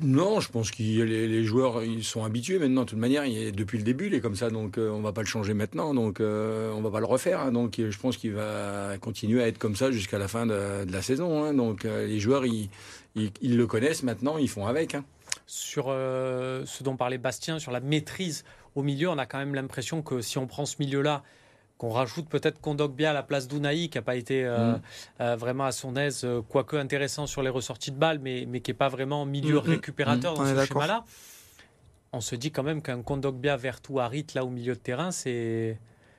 Non, 0.00 0.40
je 0.40 0.50
pense 0.50 0.70
que 0.70 0.82
les, 0.82 1.26
les, 1.26 1.44
joueurs 1.44 1.82
ils 1.82 2.04
sont 2.04 2.24
habitués 2.24 2.58
maintenant. 2.58 2.82
De 2.82 2.88
toute 2.88 2.98
manière, 2.98 3.24
il, 3.24 3.52
depuis 3.52 3.78
le 3.78 3.84
début, 3.84 4.06
il 4.06 4.14
est 4.14 4.20
comme 4.20 4.36
ça, 4.36 4.50
donc 4.50 4.78
euh, 4.78 4.90
on 4.90 5.00
va 5.00 5.12
pas 5.12 5.22
le 5.22 5.26
changer 5.26 5.54
maintenant, 5.54 5.94
donc 5.94 6.20
euh, 6.20 6.72
on 6.72 6.82
va 6.82 6.90
pas 6.90 7.00
le 7.00 7.06
refaire. 7.06 7.40
Hein. 7.40 7.52
donc 7.52 7.76
je 7.78 7.98
pense 7.98 8.16
qu'il 8.16 8.32
va 8.32 8.96
continuer 9.00 9.42
à 9.42 9.48
être 9.48 9.58
comme 9.58 9.76
ça 9.76 9.90
jusqu'à 9.90 10.18
la 10.18 10.28
fin 10.28 10.46
de, 10.46 10.84
la 10.90 11.02
saison. 11.02 11.44
Hein. 11.44 11.54
donc 11.54 11.84
euh, 11.84 12.06
les 12.06 12.20
joueurs, 12.20 12.46
ils, 12.46 12.68
ils, 13.14 13.56
le 13.56 13.66
connaissent 13.66 14.02
maintenant, 14.02 14.38
ils 14.38 14.48
font 14.48 14.66
avec. 14.66 14.94
Hein. 14.94 15.04
Sur 15.46 15.86
ce 15.86 16.82
dont 16.82 16.96
parlait 16.96 17.18
Bastien, 17.18 17.58
sur 17.58 17.70
la 17.70 17.80
maîtrise 17.80 18.44
au 18.74 18.82
milieu, 18.82 19.08
on 19.08 19.18
a 19.18 19.26
quand 19.26 19.38
même 19.38 19.54
l'impression 19.54 20.02
que 20.02 20.20
si 20.20 20.38
on 20.38 20.46
prend 20.46 20.66
ce 20.66 20.76
milieu-là 20.80 21.22
qu'on 21.78 21.90
rajoute 21.90 22.28
peut-être 22.28 22.60
Kondogbia 22.60 23.10
à 23.10 23.12
la 23.12 23.22
place 23.22 23.48
d'Ounaï, 23.48 23.88
qui 23.88 23.98
n'a 23.98 24.02
pas 24.02 24.16
été 24.16 24.44
euh, 24.44 24.72
mm. 24.72 24.80
euh, 25.20 25.36
vraiment 25.36 25.64
à 25.64 25.72
son 25.72 25.96
aise, 25.96 26.22
euh, 26.24 26.40
quoique 26.42 26.76
intéressant 26.76 27.26
sur 27.26 27.42
les 27.42 27.50
ressorties 27.50 27.90
de 27.90 27.98
balles, 27.98 28.18
mais, 28.18 28.46
mais 28.48 28.60
qui 28.60 28.70
n'est 28.70 28.76
pas 28.76 28.88
vraiment 28.88 29.26
milieu 29.26 29.60
mm, 29.60 29.64
mm, 29.64 29.70
récupérateur 29.70 30.34
dans 30.34 30.46
ce 30.46 30.64
schéma-là. 30.64 31.04
On 32.12 32.20
se 32.20 32.34
dit 32.34 32.50
quand 32.50 32.62
même 32.62 32.80
qu'un 32.80 33.02
Kondogbia 33.02 33.56
vers 33.56 33.80
Harit 33.98 34.26
là 34.34 34.44
au 34.44 34.48
milieu 34.48 34.74
de 34.74 34.78
terrain, 34.78 35.10
c'est 35.10 35.78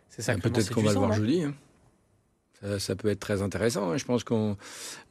ça. 0.09 0.35
Peut-être 0.35 0.73
qu'on 0.73 0.83
va 0.83 0.93
le 0.93 0.99
voir 0.99 1.13
jeudi. 1.13 1.43
Hein. 1.43 1.53
Ça, 2.79 2.95
peut 2.95 3.09
être 3.09 3.19
très 3.19 3.41
intéressant. 3.43 3.91
Hein. 3.91 3.97
Je 3.97 4.05
pense 4.05 4.23
qu'on 4.23 4.57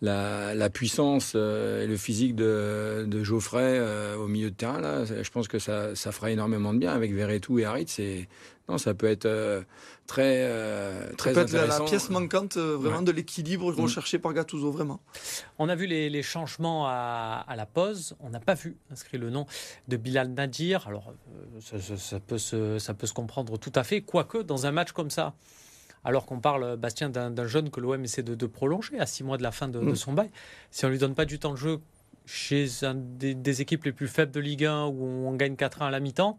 la, 0.02 0.54
la, 0.54 0.69
puissance 0.69 1.34
et 1.34 1.87
le 1.87 1.96
physique 1.96 2.34
de, 2.34 3.04
de 3.06 3.22
Geoffrey 3.22 3.81
au 4.16 4.26
milieu 4.26 4.50
de 4.50 4.56
terrain, 4.56 4.81
là, 4.81 5.04
je 5.04 5.31
pense 5.31 5.46
que 5.46 5.58
ça, 5.58 5.94
ça 5.94 6.10
fera 6.10 6.31
énormément 6.31 6.75
de 6.75 6.78
bien 6.78 6.93
avec 6.93 7.12
Verretou 7.12 7.58
et 7.60 7.64
Harit. 7.64 7.87
C'est 7.87 8.28
non, 8.69 8.78
ça 8.78 8.94
peut 8.94 9.06
être 9.06 9.26
euh, 9.26 9.62
très, 10.08 10.43
euh, 10.43 11.12
très 11.17 11.34
ça 11.34 11.44
peut 11.44 11.56
Être 11.56 11.69
la, 11.69 11.81
pièce 11.81 12.10
manquante 12.10 12.56
euh, 12.56 12.76
vraiment 12.76 13.03
de 13.03 13.12
l'équilibre 13.12 13.72
mm. 13.72 13.81
recherché 13.81 14.19
par 14.19 14.32
Gattuso, 14.32 14.72
vraiment. 14.72 15.00
On 15.58 15.69
a 15.69 15.76
vu 15.76 15.86
les, 15.86 16.22
changements 16.22 16.86
à, 16.88 17.44
la 17.56 17.67
pause. 17.67 18.17
On 18.20 18.31
n'a 18.31 18.41
pas 18.41 18.55
vu 18.55 18.76
inscrit 18.91 19.19
le 19.19 19.31
nom 19.31 19.46
de 19.86 19.96
Bilal 19.96 20.31
Nadir. 20.31 20.88
Alors, 20.88 21.12
ça, 21.60 22.19
peut 22.19 22.38
se, 22.38 22.79
ça 22.81 22.94
peut 22.94 23.06
se 23.06 23.15
comprendre 23.15 23.56
tout 23.56 23.72
à 23.74 23.84
fait, 23.84 24.00
quoique 24.00 24.38
dans 24.38 24.67
un 24.67 24.72
match 24.72 24.91
comme 24.91 25.10
ça, 25.10 25.34
alors 26.06 26.25
qu'on 26.25 26.41
parle, 26.41 26.77
Bastien, 26.77 27.10
d'un 27.10 27.46
jeune 27.46 27.69
que 27.69 27.81
l'OM 27.81 28.03
essaie 28.03 28.22
de, 28.22 28.46
prolonger 28.46 28.98
à 28.98 29.06
six 29.06 29.25
mois 29.25 29.36
de 29.36 29.43
la 29.43 29.51
fin 29.51 29.69
de, 29.69 29.79
mm. 29.79 29.96
son 29.96 30.13
bail, 30.13 30.31
si 30.70 30.86
on 30.86 30.89
lui 30.89 30.98
donne 30.98 31.15
pas 31.15 31.27
du 31.27 31.39
temps 31.39 31.53
de 31.53 31.58
jeu 31.58 31.81
chez 32.25 32.69
un 32.82 32.94
des, 32.94 33.34
des 33.34 33.60
équipes 33.60 33.84
les 33.84 33.93
plus 33.93 34.08
faibles 34.08 34.32
de 34.32 34.41
Ligue 34.41 34.65
1 34.65 34.86
où 34.86 35.27
on 35.27 35.34
gagne 35.34 35.55
4-1 35.55 35.89
à 35.89 35.91
la 35.91 36.01
mi-temps, 36.01 36.39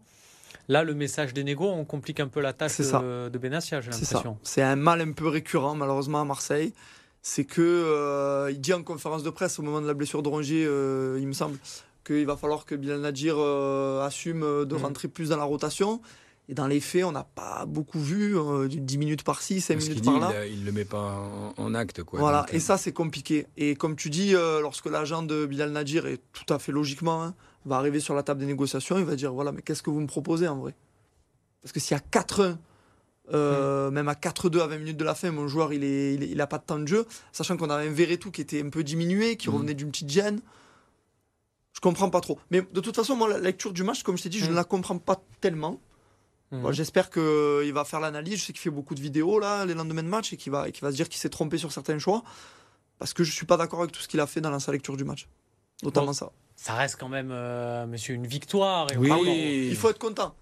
Là, 0.68 0.84
le 0.84 0.94
message 0.94 1.32
des 1.32 1.44
négos, 1.44 1.68
on 1.68 1.84
complique 1.84 2.20
un 2.20 2.28
peu 2.28 2.40
la 2.40 2.52
tâche 2.52 2.78
de, 2.78 3.28
de 3.28 3.38
Benassia, 3.38 3.80
j'ai 3.80 3.90
l'impression. 3.90 4.38
C'est 4.42 4.62
un 4.62 4.76
mal 4.76 5.00
un 5.00 5.12
peu 5.12 5.26
récurrent, 5.26 5.74
malheureusement, 5.74 6.20
à 6.20 6.24
Marseille. 6.24 6.74
C'est 7.22 7.44
que 7.44 7.62
euh, 7.62 8.50
il 8.50 8.60
dit 8.60 8.72
en 8.72 8.82
conférence 8.82 9.22
de 9.22 9.30
presse 9.30 9.58
au 9.58 9.62
moment 9.62 9.80
de 9.80 9.86
la 9.86 9.94
blessure 9.94 10.22
de 10.22 10.28
Rongier, 10.28 10.64
euh, 10.66 11.18
il 11.20 11.26
me 11.26 11.32
semble, 11.32 11.58
qu'il 12.04 12.26
va 12.26 12.36
falloir 12.36 12.64
que 12.64 12.74
Bilal 12.74 13.00
Nadir 13.00 13.36
euh, 13.38 14.06
assume 14.06 14.40
de 14.40 14.74
mm. 14.74 14.82
rentrer 14.82 15.08
plus 15.08 15.30
dans 15.30 15.36
la 15.36 15.44
rotation. 15.44 16.00
Et 16.50 16.54
dans 16.54 16.66
les 16.66 16.80
faits, 16.80 17.04
on 17.04 17.12
n'a 17.12 17.24
pas 17.24 17.66
beaucoup 17.66 18.00
vu, 18.00 18.34
10 18.68 18.98
minutes 18.98 19.22
par-ci, 19.22 19.60
5 19.60 19.76
minutes 19.76 20.04
par-là. 20.04 20.46
Il 20.46 20.60
ne 20.60 20.64
le 20.64 20.72
met 20.72 20.86
pas 20.86 21.22
en, 21.58 21.74
acte. 21.74 22.02
Quoi, 22.02 22.18
voilà, 22.18 22.46
et 22.52 22.58
ça, 22.58 22.78
c'est 22.78 22.92
compliqué. 22.92 23.46
Et 23.58 23.74
comme 23.76 23.96
tu 23.96 24.08
dis, 24.08 24.32
lorsque 24.32 24.86
l'agent 24.86 25.22
de 25.22 25.44
Bilal 25.44 25.72
Nadir, 25.72 26.06
est 26.06 26.20
tout 26.32 26.50
à 26.52 26.58
fait 26.58 26.72
logiquement, 26.72 27.22
hein, 27.22 27.34
va 27.66 27.76
arriver 27.76 28.00
sur 28.00 28.14
la 28.14 28.22
table 28.22 28.40
des 28.40 28.46
négociations, 28.46 28.98
il 28.98 29.04
va 29.04 29.16
dire 29.16 29.32
voilà, 29.32 29.52
mais 29.52 29.62
qu'est-ce 29.62 29.82
que 29.82 29.90
vous 29.90 30.00
me 30.00 30.06
proposez 30.06 30.48
en 30.48 30.56
vrai? 30.56 30.74
Parce 31.62 31.72
que 31.72 31.80
s'il 31.80 31.96
y 31.96 32.00
a 32.00 32.20
4-1, 32.20 32.56
euh, 33.34 33.90
mm. 33.90 33.94
même 33.94 34.08
à 34.08 34.14
4-2 34.14 34.60
à 34.60 34.66
20 34.66 34.78
minutes 34.78 34.96
de 34.96 35.04
la 35.04 35.14
fin, 35.14 35.30
mon 35.30 35.48
joueur 35.48 35.72
il, 35.72 35.84
est, 35.84 36.14
il, 36.14 36.40
a 36.40 36.46
pas 36.46 36.58
de 36.58 36.64
temps 36.64 36.78
de 36.78 36.86
jeu, 36.86 37.06
sachant 37.32 37.56
qu'on 37.56 37.70
avait 37.70 37.88
un 37.88 37.92
Verretou 37.92 38.30
qui 38.30 38.40
était 38.40 38.62
un 38.62 38.70
peu 38.70 38.82
diminué, 38.82 39.36
qui 39.36 39.48
mm. 39.48 39.54
revenait 39.54 39.74
d'une 39.74 39.90
petite 39.90 40.10
gêne. 40.10 40.40
Je 41.72 41.80
comprends 41.80 42.10
pas 42.10 42.20
trop. 42.20 42.38
Mais 42.50 42.62
de 42.62 42.80
toute 42.80 42.96
façon, 42.96 43.14
moi, 43.14 43.28
la 43.28 43.38
lecture 43.38 43.72
du 43.72 43.84
match, 43.84 44.02
comme 44.02 44.16
je 44.16 44.24
t'ai 44.24 44.28
dit, 44.28 44.38
je 44.38 44.46
mm. 44.46 44.50
ne 44.50 44.54
la 44.54 44.64
comprends 44.64 44.98
pas 44.98 45.22
tellement. 45.40 45.80
J'espère 46.70 47.10
qu'il 47.10 47.72
va 47.72 47.84
faire 47.84 48.00
l'analyse. 48.00 48.40
Je 48.40 48.44
sais 48.46 48.52
qu'il 48.52 48.60
fait 48.60 48.70
beaucoup 48.70 48.94
de 48.94 49.00
vidéos 49.00 49.38
là, 49.38 49.64
les 49.64 49.74
lendemains 49.74 50.02
de 50.02 50.08
match 50.08 50.32
et 50.32 50.36
qu'il 50.36 50.52
va, 50.52 50.66
va 50.80 50.90
se 50.90 50.96
dire 50.96 51.08
qu'il 51.08 51.20
s'est 51.20 51.28
trompé 51.28 51.58
sur 51.58 51.72
certains 51.72 51.98
choix. 51.98 52.22
Parce 52.98 53.12
que 53.12 53.22
je 53.22 53.32
suis 53.32 53.46
pas 53.46 53.56
d'accord 53.56 53.80
avec 53.80 53.92
tout 53.92 54.00
ce 54.00 54.08
qu'il 54.08 54.20
a 54.20 54.26
fait 54.26 54.40
dans 54.40 54.58
sa 54.58 54.72
lecture 54.72 54.96
du 54.96 55.04
match. 55.04 55.28
Notamment 55.82 56.12
ça 56.12 56.32
ça 56.58 56.74
reste 56.74 56.96
quand 56.98 57.08
même, 57.08 57.30
euh, 57.30 57.86
monsieur, 57.86 58.16
une 58.16 58.26
victoire. 58.26 58.88
oui, 58.98 59.68
il 59.70 59.76
faut 59.76 59.88
être 59.90 59.98
content. 59.98 60.34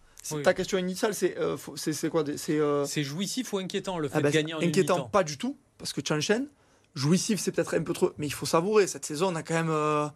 Ta 0.43 0.55
question 0.55 0.79
initiale, 0.79 1.15
c'est 1.15 1.39
euh, 1.39 1.57
c'est 1.77 2.09
quoi 2.09 2.25
C'est 2.37 3.03
jouissif 3.05 3.53
ou 3.53 3.59
inquiétant 3.59 3.99
le 3.99 4.09
ah 4.11 4.17
fait 4.17 4.23
bah, 4.23 4.31
de 4.31 4.35
gagner 4.35 4.55
en 4.55 4.61
Inquiétant, 4.61 5.09
pas 5.09 5.23
du 5.23 5.37
tout, 5.37 5.57
parce 5.79 5.93
que 5.93 6.01
tu 6.01 6.13
enchaînes. 6.13 6.49
Jouissif, 6.95 7.39
c'est 7.39 7.53
peut-être 7.53 7.75
un 7.75 7.83
peu 7.83 7.93
trop, 7.93 8.13
mais 8.17 8.27
il 8.27 8.33
faut 8.33 8.47
savourer. 8.47 8.87
Cette 8.87 9.05
saison, 9.05 9.29
on 9.31 9.37
a 9.37 9.43
quand 9.43 9.63
même. 9.63 10.11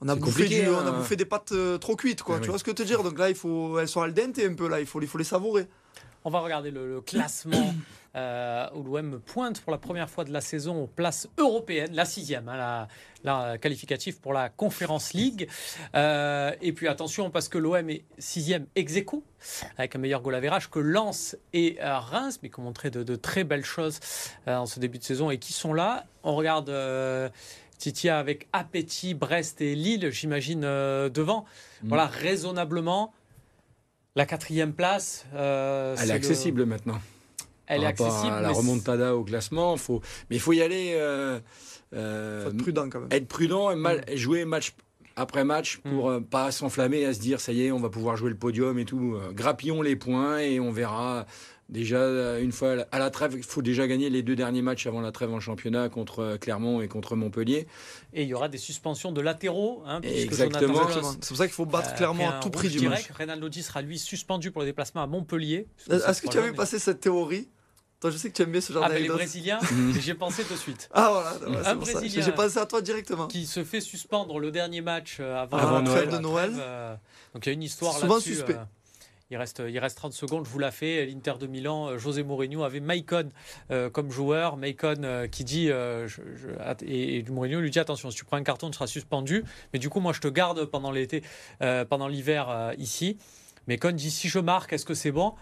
On 0.00 0.08
a, 0.08 0.16
bouffé 0.16 0.68
on 0.68 0.78
a 0.78 0.82
hein. 0.82 0.92
bouffé 0.92 1.16
des 1.16 1.24
pâtes 1.24 1.52
trop 1.80 1.96
cuites, 1.96 2.22
quoi. 2.22 2.36
Eh 2.38 2.42
tu 2.42 2.48
vois 2.48 2.58
ce 2.58 2.64
que 2.64 2.70
je 2.70 2.76
veux 2.76 2.84
te 2.84 2.88
dire? 2.88 3.02
Donc 3.02 3.18
là, 3.18 3.28
il 3.28 3.34
faut, 3.34 3.78
elles 3.78 3.88
sont 3.88 4.02
al 4.02 4.12
dente 4.12 4.38
un 4.38 4.54
peu 4.54 4.68
là. 4.68 4.80
Il 4.80 4.86
faut, 4.86 5.00
il 5.00 5.08
faut 5.08 5.18
les 5.18 5.24
savourer. 5.24 5.66
On 6.26 6.30
va 6.30 6.40
regarder 6.40 6.70
le, 6.70 7.02
classement 7.02 7.74
euh, 8.16 8.66
où 8.74 8.82
l'OM 8.82 9.20
pointe 9.20 9.60
pour 9.60 9.70
la 9.72 9.76
première 9.76 10.08
fois 10.08 10.24
de 10.24 10.32
la 10.32 10.40
saison 10.40 10.84
aux 10.84 10.86
places 10.86 11.28
européennes, 11.36 11.92
la 11.92 12.06
sixième, 12.06 12.48
hein, 12.48 12.88
la, 13.24 13.58
qualificative 13.58 14.20
pour 14.20 14.32
la 14.32 14.48
Conference 14.48 15.12
League. 15.12 15.50
Euh, 15.94 16.52
et 16.62 16.72
puis 16.72 16.88
attention, 16.88 17.30
parce 17.30 17.50
que 17.50 17.58
l'OM 17.58 17.90
est 17.90 18.04
sixième 18.16 18.66
ex 18.74 18.96
aequo, 18.96 19.22
avec 19.76 19.96
un 19.96 19.98
meilleur 19.98 20.22
goal 20.22 20.34
average 20.34 20.70
que 20.70 20.78
Lens 20.78 21.36
et 21.52 21.76
euh, 21.82 21.98
Reims, 21.98 22.38
mais 22.42 22.48
qui 22.48 22.58
ont 22.58 22.62
montré 22.62 22.90
de, 22.90 23.16
très 23.16 23.44
belles 23.44 23.64
choses 23.64 24.00
en 24.46 24.64
ce 24.64 24.80
début 24.80 24.98
de 24.98 25.04
saison 25.04 25.30
et 25.30 25.36
qui 25.36 25.52
sont 25.52 25.74
là. 25.74 26.06
On 26.22 26.34
regarde. 26.36 26.70
Titia 27.84 28.18
avec 28.18 28.48
appétit, 28.54 29.12
Brest 29.12 29.60
et 29.60 29.74
Lille, 29.74 30.08
j'imagine, 30.10 30.62
devant. 30.62 31.44
Mm. 31.82 31.88
Voilà, 31.88 32.06
raisonnablement, 32.06 33.12
la 34.16 34.24
quatrième 34.24 34.72
place. 34.72 35.26
Euh, 35.34 35.94
Elle 36.00 36.10
est, 36.10 36.14
accessible 36.14 36.64
maintenant. 36.64 36.98
Elle 37.66 37.82
est 37.82 37.86
accessible. 37.86 38.32
À 38.32 38.40
la 38.40 38.52
remontada 38.52 39.14
au 39.14 39.22
classement, 39.22 39.76
faut... 39.76 40.00
mais 40.30 40.36
il 40.36 40.40
faut 40.40 40.54
y 40.54 40.62
aller. 40.62 40.94
Euh, 40.94 41.38
euh, 41.94 42.48
être 42.48 42.56
prudent 42.56 42.88
quand 42.88 43.00
même. 43.00 43.08
Être 43.12 43.28
prudent 43.28 43.70
et 43.70 43.76
mal... 43.76 44.02
Mm. 44.10 44.16
jouer 44.16 44.44
match 44.46 44.74
après 45.16 45.44
match 45.44 45.76
pour 45.78 46.10
ne 46.10 46.18
mm. 46.20 46.24
pas 46.24 46.52
s'enflammer 46.52 47.04
à 47.04 47.12
se 47.12 47.20
dire 47.20 47.38
ça 47.38 47.52
y 47.52 47.66
est, 47.66 47.70
on 47.70 47.80
va 47.80 47.90
pouvoir 47.90 48.16
jouer 48.16 48.30
le 48.30 48.36
podium 48.36 48.78
et 48.78 48.86
tout. 48.86 49.18
Grappillons 49.32 49.82
les 49.82 49.96
points 49.96 50.38
et 50.38 50.58
on 50.58 50.72
verra 50.72 51.26
Déjà, 51.70 52.38
une 52.38 52.52
fois 52.52 52.76
à 52.92 52.98
la 52.98 53.10
trêve, 53.10 53.34
il 53.36 53.42
faut 53.42 53.62
déjà 53.62 53.86
gagner 53.86 54.10
les 54.10 54.22
deux 54.22 54.36
derniers 54.36 54.60
matchs 54.60 54.86
avant 54.86 55.00
la 55.00 55.12
trêve 55.12 55.32
en 55.32 55.40
championnat 55.40 55.88
contre 55.88 56.20
euh, 56.20 56.36
Clermont 56.36 56.82
et 56.82 56.88
contre 56.88 57.16
Montpellier. 57.16 57.66
Et 58.12 58.22
il 58.22 58.28
y 58.28 58.34
aura 58.34 58.48
des 58.48 58.58
suspensions 58.58 59.12
de 59.12 59.20
latéraux. 59.22 59.82
Hein, 59.86 60.00
Exactement. 60.02 60.86
C'est 61.20 61.28
pour 61.28 61.36
ça 61.38 61.46
qu'il 61.46 61.54
faut 61.54 61.64
battre 61.64 61.90
euh, 61.92 61.96
Clermont 61.96 62.28
à 62.28 62.40
tout 62.40 62.50
prix 62.50 62.68
du 62.68 62.86
match. 62.86 63.10
Reynald 63.12 63.40
Lodi 63.40 63.62
sera 63.62 63.80
lui 63.80 63.98
suspendu 63.98 64.50
pour 64.50 64.60
le 64.60 64.66
déplacement 64.66 65.02
à 65.02 65.06
Montpellier. 65.06 65.66
Est-ce 65.90 66.20
que 66.20 66.28
tu 66.28 66.38
as 66.38 66.42
vu 66.42 66.52
passer 66.52 66.78
cette 66.78 67.00
théorie 67.00 67.48
toi, 68.00 68.10
je 68.10 68.18
sais 68.18 68.28
que 68.28 68.36
tu 68.36 68.42
aimes 68.42 68.50
bien 68.50 68.60
ce 68.60 68.70
genre 68.70 68.84
ah, 68.84 68.92
les 68.92 69.08
Brésiliens, 69.08 69.60
mhm. 69.72 69.94
j'ai 69.98 70.12
pensé 70.12 70.44
de 70.44 70.56
suite. 70.56 70.90
Ah 70.92 71.38
voilà, 71.40 71.70
un 71.70 71.74
Brésilien. 71.74 72.22
J'ai 72.22 72.32
pensé 72.32 72.58
à 72.58 72.66
toi 72.66 72.82
directement. 72.82 73.28
Qui 73.28 73.46
se 73.46 73.64
fait 73.64 73.80
suspendre 73.80 74.38
le 74.38 74.50
dernier 74.50 74.82
match 74.82 75.18
euh, 75.20 75.40
avant, 75.40 75.56
avant 75.56 75.78
la 75.78 75.90
trêve 75.90 76.12
de 76.12 76.18
Noël. 76.18 76.52
donc 77.32 77.46
il 77.46 77.48
y 77.48 77.50
a 77.50 77.52
une 77.54 77.62
histoire 77.62 77.94
Souvent 77.94 78.20
suspect. 78.20 78.58
Il 79.30 79.38
reste, 79.38 79.62
il 79.66 79.78
reste 79.78 79.96
30 79.96 80.12
secondes, 80.12 80.44
je 80.44 80.50
vous 80.50 80.58
la 80.58 80.70
fais. 80.70 81.06
L'Inter 81.06 81.34
de 81.40 81.46
Milan, 81.46 81.88
euh, 81.88 81.98
José 81.98 82.22
Mourinho 82.22 82.62
avait 82.62 82.80
Maicon 82.80 83.30
euh, 83.70 83.88
comme 83.88 84.10
joueur. 84.10 84.58
Maicon 84.58 85.02
euh, 85.02 85.26
qui 85.26 85.44
dit, 85.44 85.70
et, 86.86 87.24
Mourinho 87.30 87.60
lui 87.60 87.70
dit 87.70 87.78
attention, 87.78 88.10
si 88.10 88.16
tu 88.16 88.24
prends 88.24 88.36
un 88.36 88.42
carton, 88.42 88.68
tu 88.68 88.74
seras 88.74 88.86
suspendu. 88.86 89.44
Mais 89.72 89.78
du 89.78 89.88
coup, 89.88 90.00
moi, 90.00 90.12
je 90.12 90.20
te 90.20 90.28
garde 90.28 90.66
pendant 90.66 90.90
l'été, 90.90 91.22
pendant 91.88 92.08
l'hiver 92.08 92.72
ici. 92.78 93.16
Maicon 93.66 93.92
dit 93.92 94.10
si 94.10 94.28
je 94.28 94.38
marque, 94.38 94.72
est-ce 94.72 94.84
que 94.84 94.94
c'est 94.94 95.12
bon? 95.12 95.34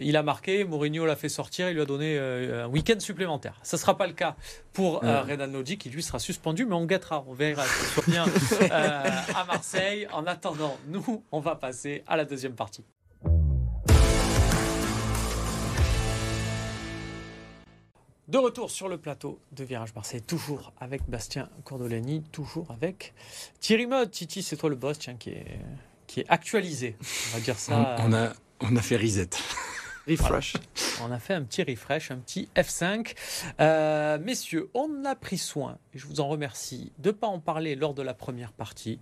Il 0.00 0.16
a 0.16 0.22
marqué, 0.22 0.64
Mourinho 0.64 1.06
l'a 1.06 1.16
fait 1.16 1.28
sortir, 1.28 1.68
il 1.68 1.74
lui 1.74 1.82
a 1.82 1.84
donné 1.84 2.18
un 2.18 2.68
week-end 2.68 2.98
supplémentaire. 3.00 3.58
Ce 3.62 3.76
ne 3.76 3.80
sera 3.80 3.96
pas 3.96 4.06
le 4.06 4.12
cas 4.12 4.36
pour 4.72 5.04
euh, 5.04 5.22
Renan 5.22 5.46
Lodi 5.46 5.78
qui 5.78 5.90
lui 5.90 6.02
sera 6.02 6.18
suspendu, 6.18 6.66
mais 6.66 6.74
on 6.74 6.86
guettera, 6.86 7.24
on 7.26 7.32
verra 7.32 7.64
ce 7.64 8.10
bien 8.10 8.24
à 8.70 9.44
Marseille. 9.44 10.06
En 10.12 10.26
attendant, 10.26 10.76
nous, 10.88 11.22
on 11.32 11.40
va 11.40 11.54
passer 11.54 12.02
à 12.06 12.16
la 12.16 12.24
deuxième 12.24 12.54
partie. 12.54 12.84
De 18.28 18.36
retour 18.36 18.70
sur 18.70 18.88
le 18.90 18.98
plateau 18.98 19.40
de 19.52 19.64
Virage 19.64 19.94
Marseille, 19.94 20.20
toujours 20.20 20.74
avec 20.80 21.08
Bastien 21.08 21.48
Cordolani, 21.64 22.22
toujours 22.30 22.70
avec 22.70 23.14
Thierry 23.58 23.86
Mode. 23.86 24.10
Titi, 24.10 24.42
c'est 24.42 24.56
toi 24.58 24.68
le 24.68 24.76
boss, 24.76 24.98
tiens, 24.98 25.14
qui 25.14 25.30
est, 25.30 25.58
qui 26.06 26.20
est 26.20 26.26
actualisé. 26.28 26.96
On 27.00 27.36
va 27.36 27.40
dire 27.40 27.58
ça. 27.58 27.96
On, 28.00 28.12
a, 28.12 28.34
on 28.60 28.76
a 28.76 28.82
fait 28.82 28.98
reset. 28.98 29.30
Refresh. 30.08 30.54
On 31.02 31.12
a 31.12 31.18
fait 31.18 31.34
un 31.34 31.42
petit 31.42 31.62
refresh, 31.62 32.10
un 32.10 32.16
petit 32.16 32.48
F5. 32.56 33.14
Euh, 33.60 34.18
messieurs, 34.18 34.70
on 34.72 35.04
a 35.04 35.14
pris 35.14 35.36
soin, 35.36 35.78
et 35.92 35.98
je 35.98 36.06
vous 36.06 36.20
en 36.20 36.28
remercie, 36.28 36.92
de 36.98 37.10
ne 37.10 37.12
pas 37.12 37.26
en 37.26 37.40
parler 37.40 37.74
lors 37.74 37.92
de 37.92 38.02
la 38.02 38.14
première 38.14 38.52
partie, 38.52 39.00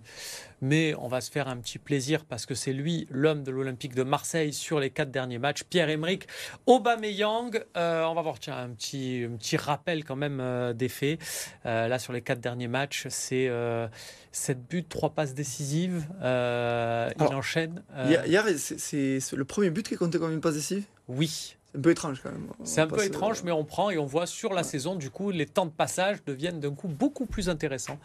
mais 0.61 0.93
on 0.95 1.07
va 1.07 1.21
se 1.21 1.31
faire 1.31 1.47
un 1.47 1.57
petit 1.57 1.79
plaisir 1.79 2.25
parce 2.25 2.45
que 2.45 2.55
c'est 2.55 2.73
lui, 2.73 3.07
l'homme 3.09 3.43
de 3.43 3.51
l'Olympique 3.51 3.95
de 3.95 4.03
Marseille, 4.03 4.51
sur 4.51 4.81
les 4.81 4.89
quatre 4.89 5.09
derniers 5.11 5.39
matchs. 5.39 5.63
Pierre-Emerick 5.63 6.27
Aubameyang. 6.65 7.63
Euh, 7.77 8.03
on 8.03 8.13
va 8.13 8.21
voir 8.21 8.39
tiens, 8.39 8.57
un, 8.57 8.69
petit, 8.69 9.25
un 9.31 9.37
petit 9.37 9.55
rappel 9.55 10.03
quand 10.03 10.17
même 10.17 10.39
euh, 10.41 10.73
des 10.73 10.89
faits. 10.89 11.19
là, 11.63 11.99
sur 11.99 12.11
les 12.11 12.21
quatre 12.21 12.41
derniers 12.41 12.67
matchs, 12.67 13.07
c'est 13.09 13.49
7 14.33 14.67
buts, 14.67 14.83
3 14.83 15.11
passes 15.11 15.33
décisives. 15.33 16.05
il 16.21 17.23
enchaîne. 17.33 17.81
Hier, 18.25 18.43
c'est 18.57 19.19
le 19.33 19.45
premier 19.45 19.69
but 19.69 19.87
qui 19.87 19.93
est 19.93 19.97
compté 19.97 20.19
comme 20.19 20.33
une 20.33 20.41
passe 20.41 20.55
décisive? 20.55 20.83
Oui. 21.07 21.55
C'est 21.71 21.77
un 21.77 21.81
peu 21.81 21.91
étrange 21.91 22.21
quand 22.23 22.31
même. 22.31 22.47
C'est 22.63 22.81
un 22.81 22.87
peu 22.87 23.03
étrange, 23.03 23.43
mais 23.43 23.51
on 23.51 23.65
prend 23.65 23.89
et 23.89 23.97
on 23.97 24.05
voit 24.05 24.25
sur 24.25 24.53
la 24.53 24.63
saison, 24.63 24.95
du 24.95 25.09
coup, 25.09 25.31
les 25.31 25.45
temps 25.45 25.65
de 25.65 25.71
passage 25.71 26.23
deviennent 26.25 26.59
d'un 26.59 26.73
coup 26.73 26.87
beaucoup 26.87 27.25
plus 27.25 27.49
intéressants, 27.49 27.99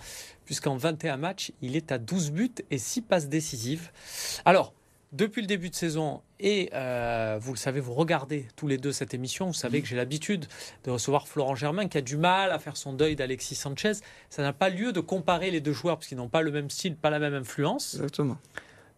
puisqu'en 0.45 0.77
21 0.77 1.17
matchs, 1.17 1.53
il 1.63 1.77
est 1.77 1.93
à 1.93 1.99
12 1.99 2.33
buts 2.33 2.55
et 2.71 2.79
6 2.79 3.03
passes 3.03 3.29
décisives. 3.29 3.91
Alors, 4.45 4.75
depuis 5.13 5.43
le 5.43 5.47
début 5.47 5.69
de 5.69 5.75
saison, 5.75 6.23
et 6.41 6.71
euh, 6.73 7.39
vous 7.41 7.53
le 7.53 7.59
savez, 7.59 7.81
vous 7.81 7.93
regardez 7.93 8.49
tous 8.57 8.67
les 8.67 8.79
deux 8.79 8.93
cette 8.93 9.15
émission, 9.15 9.47
vous 9.47 9.53
savez 9.53 9.83
que 9.83 9.87
j'ai 9.87 9.97
l'habitude 9.97 10.47
de 10.85 10.91
recevoir 10.91 11.29
Florent 11.29 11.55
Germain 11.55 11.87
qui 11.87 11.99
a 11.99 12.01
du 12.01 12.17
mal 12.17 12.51
à 12.51 12.59
faire 12.59 12.77
son 12.77 12.95
deuil 12.95 13.15
d'Alexis 13.15 13.55
Sanchez. 13.55 13.93
Ça 14.31 14.43
n'a 14.43 14.55
pas 14.55 14.71
lieu 14.71 14.93
de 14.93 15.01
comparer 15.01 15.51
les 15.51 15.61
deux 15.61 15.73
joueurs 15.73 15.99
parce 15.99 16.09
qu'ils 16.09 16.17
n'ont 16.17 16.31
pas 16.31 16.41
le 16.41 16.51
même 16.51 16.71
style, 16.71 16.97
pas 16.97 17.11
la 17.11 17.19
même 17.19 17.35
influence. 17.35 17.95
Exactement. 17.95 18.39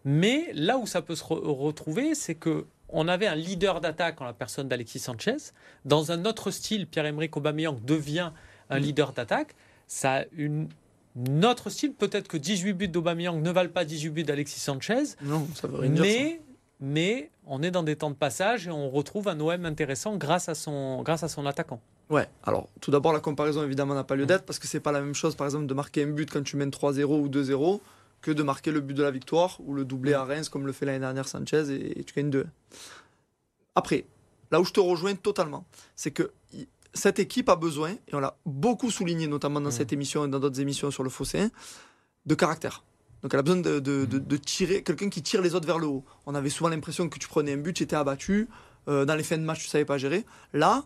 Mais 0.05 0.51
là 0.55 0.79
où 0.79 0.87
ça 0.87 1.03
peut 1.03 1.17
se 1.17 1.25
retrouver, 1.25 2.15
c'est 2.15 2.35
que 2.35 2.67
on 2.95 3.09
avait 3.09 3.27
un 3.27 3.35
leader 3.35 3.81
d'attaque 3.81 4.21
en 4.21 4.25
la 4.25 4.33
personne 4.33 4.69
d'Alexis 4.69 5.01
Sanchez. 5.01 5.37
Dans 5.85 6.13
un 6.13 6.25
autre 6.25 6.51
style, 6.51 6.87
Pierre-Emerick 6.87 7.37
Aubameyang 7.37 7.85
devient 7.85 8.31
un 8.71 8.79
mm. 8.79 8.83
leader 8.83 9.13
d'attaque. 9.13 9.55
Ça 9.87 10.21
a 10.21 10.25
une 10.37 10.69
autre 11.45 11.71
style. 11.71 11.93
Peut-être 11.93 12.29
que 12.29 12.37
18 12.37 12.73
buts 12.73 12.89
d'Aubameyang 12.89 13.43
ne 13.43 13.51
valent 13.51 13.73
pas 13.73 13.85
18 13.85 14.11
buts 14.11 14.23
d'Alexis 14.23 14.61
Sanchez. 14.61 15.03
Non, 15.23 15.47
ça 15.55 15.67
veut 15.69 15.79
rien 15.79 15.91
mais, 15.91 15.99
dire. 16.01 16.39
Mais 16.81 17.31
on 17.47 17.63
est 17.63 17.71
dans 17.71 17.83
des 17.83 17.97
temps 17.97 18.11
de 18.11 18.17
passage 18.17 18.69
et 18.69 18.71
on 18.71 18.89
retrouve 18.89 19.29
un 19.29 19.39
OM 19.41 19.65
intéressant 19.67 20.17
grâce 20.17 20.49
à 20.49 20.55
son, 20.55 21.03
grâce 21.03 21.25
à 21.25 21.29
son 21.29 21.47
attaquant. 21.47 21.81
Ouais, 22.11 22.29
alors 22.45 22.69
tout 22.81 22.91
d'abord, 22.91 23.13
la 23.13 23.21
comparaison 23.21 23.65
évidemment 23.65 23.95
n'a 23.95 24.05
pas 24.05 24.15
lieu 24.15 24.25
mm. 24.25 24.29
d'être 24.29 24.45
parce 24.45 24.61
que 24.61 24.69
c'est 24.69 24.81
pas 24.81 24.93
la 24.93 25.01
même 25.01 25.15
chose, 25.15 25.35
par 25.35 25.47
exemple, 25.47 25.67
de 25.67 25.75
marquer 25.75 26.05
un 26.05 26.09
but 26.09 26.31
quand 26.31 26.43
tu 26.43 26.57
mènes 26.57 26.71
3-0 26.71 27.05
ou 27.05 27.29
2-0 27.29 27.81
que 28.25 28.31
de 28.31 28.43
marquer 28.43 28.71
le 28.71 28.81
but 28.81 28.95
de 28.95 29.03
la 29.03 29.11
victoire 29.11 29.59
ou 29.61 29.75
le 29.75 29.85
doubler 29.85 30.15
à 30.15 30.25
Reims 30.25 30.49
comme 30.49 30.67
le 30.67 30.73
fait 30.73 30.87
l'année 30.87 31.01
dernière 31.01 31.29
Sanchez 31.29 31.65
et, 31.71 32.03
tu 32.05 32.15
gagnes 32.15 32.31
deux. 32.31 32.47
Après, 33.75 34.07
là 34.51 34.63
où 34.63 34.65
je 34.65 34.73
te 34.73 34.81
rejoins 34.81 35.15
totalement, 35.15 35.67
c'est 35.95 36.11
que 36.11 36.33
cette 36.95 37.19
équipe 37.19 37.51
a 37.51 37.57
besoin, 37.57 37.91
et 37.91 38.15
on 38.15 38.21
l'a 38.21 38.39
beaucoup 38.47 38.91
souligné 38.91 39.27
notamment 39.27 39.61
dans 39.61 39.69
mm. 39.69 39.73
cette 39.73 39.93
émission 39.93 40.25
et 40.25 40.29
dans 40.29 40.41
d'autres 40.41 40.59
émissions 40.59 40.91
sur 40.91 41.03
le 41.03 41.11
fossé, 41.11 41.49
de 42.25 42.35
caractère. 42.35 42.83
Donc 43.21 43.35
elle 43.35 43.41
a 43.41 43.43
besoin 43.43 43.61
de, 43.61 43.81
mm. 43.81 44.39
tirer, 44.39 44.83
quelqu'un 44.83 45.11
qui 45.11 45.23
tire 45.23 45.43
les 45.43 45.55
autres 45.55 45.67
vers 45.67 45.79
le 45.79 45.87
haut. 45.87 46.05
On 46.25 46.35
avait 46.35 46.49
souvent 46.49 46.71
l'impression 46.71 47.11
que 47.11 47.19
tu 47.19 47.29
prenais 47.29 47.53
un 47.53 47.59
but, 47.59 47.75
tu 47.75 47.83
étais 47.83 47.97
abattu, 47.97 48.49
euh, 48.89 49.05
dans 49.05 49.17
les 49.17 49.25
fins 49.25 49.37
de 49.37 49.43
match 49.43 49.63
tu 49.63 49.69
savais 49.69 49.85
pas 49.85 49.99
gérer. 49.99 50.25
Là, 50.55 50.85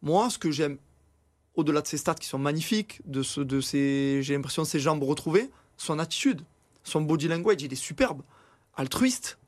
moi, 0.00 0.30
ce 0.30 0.38
que 0.38 0.50
j'aime, 0.50 0.78
au-delà 1.54 1.80
de 1.80 1.86
ces 1.86 1.96
stats 1.98 2.16
qui 2.16 2.26
sont 2.26 2.40
magnifiques, 2.40 3.02
de, 3.04 3.22
ce, 3.22 3.40
de 3.40 3.60
j'ai 3.60 4.34
l'impression 4.34 4.64
ces 4.64 4.80
jambes 4.80 5.04
retrouvées, 5.04 5.48
son 5.76 6.00
attitude. 6.00 6.42
Son 6.84 7.02
body 7.02 7.28
language, 7.28 7.62
il 7.62 7.72
est 7.72 7.76
superbe. 7.76 8.22
Altruiste, 8.76 9.38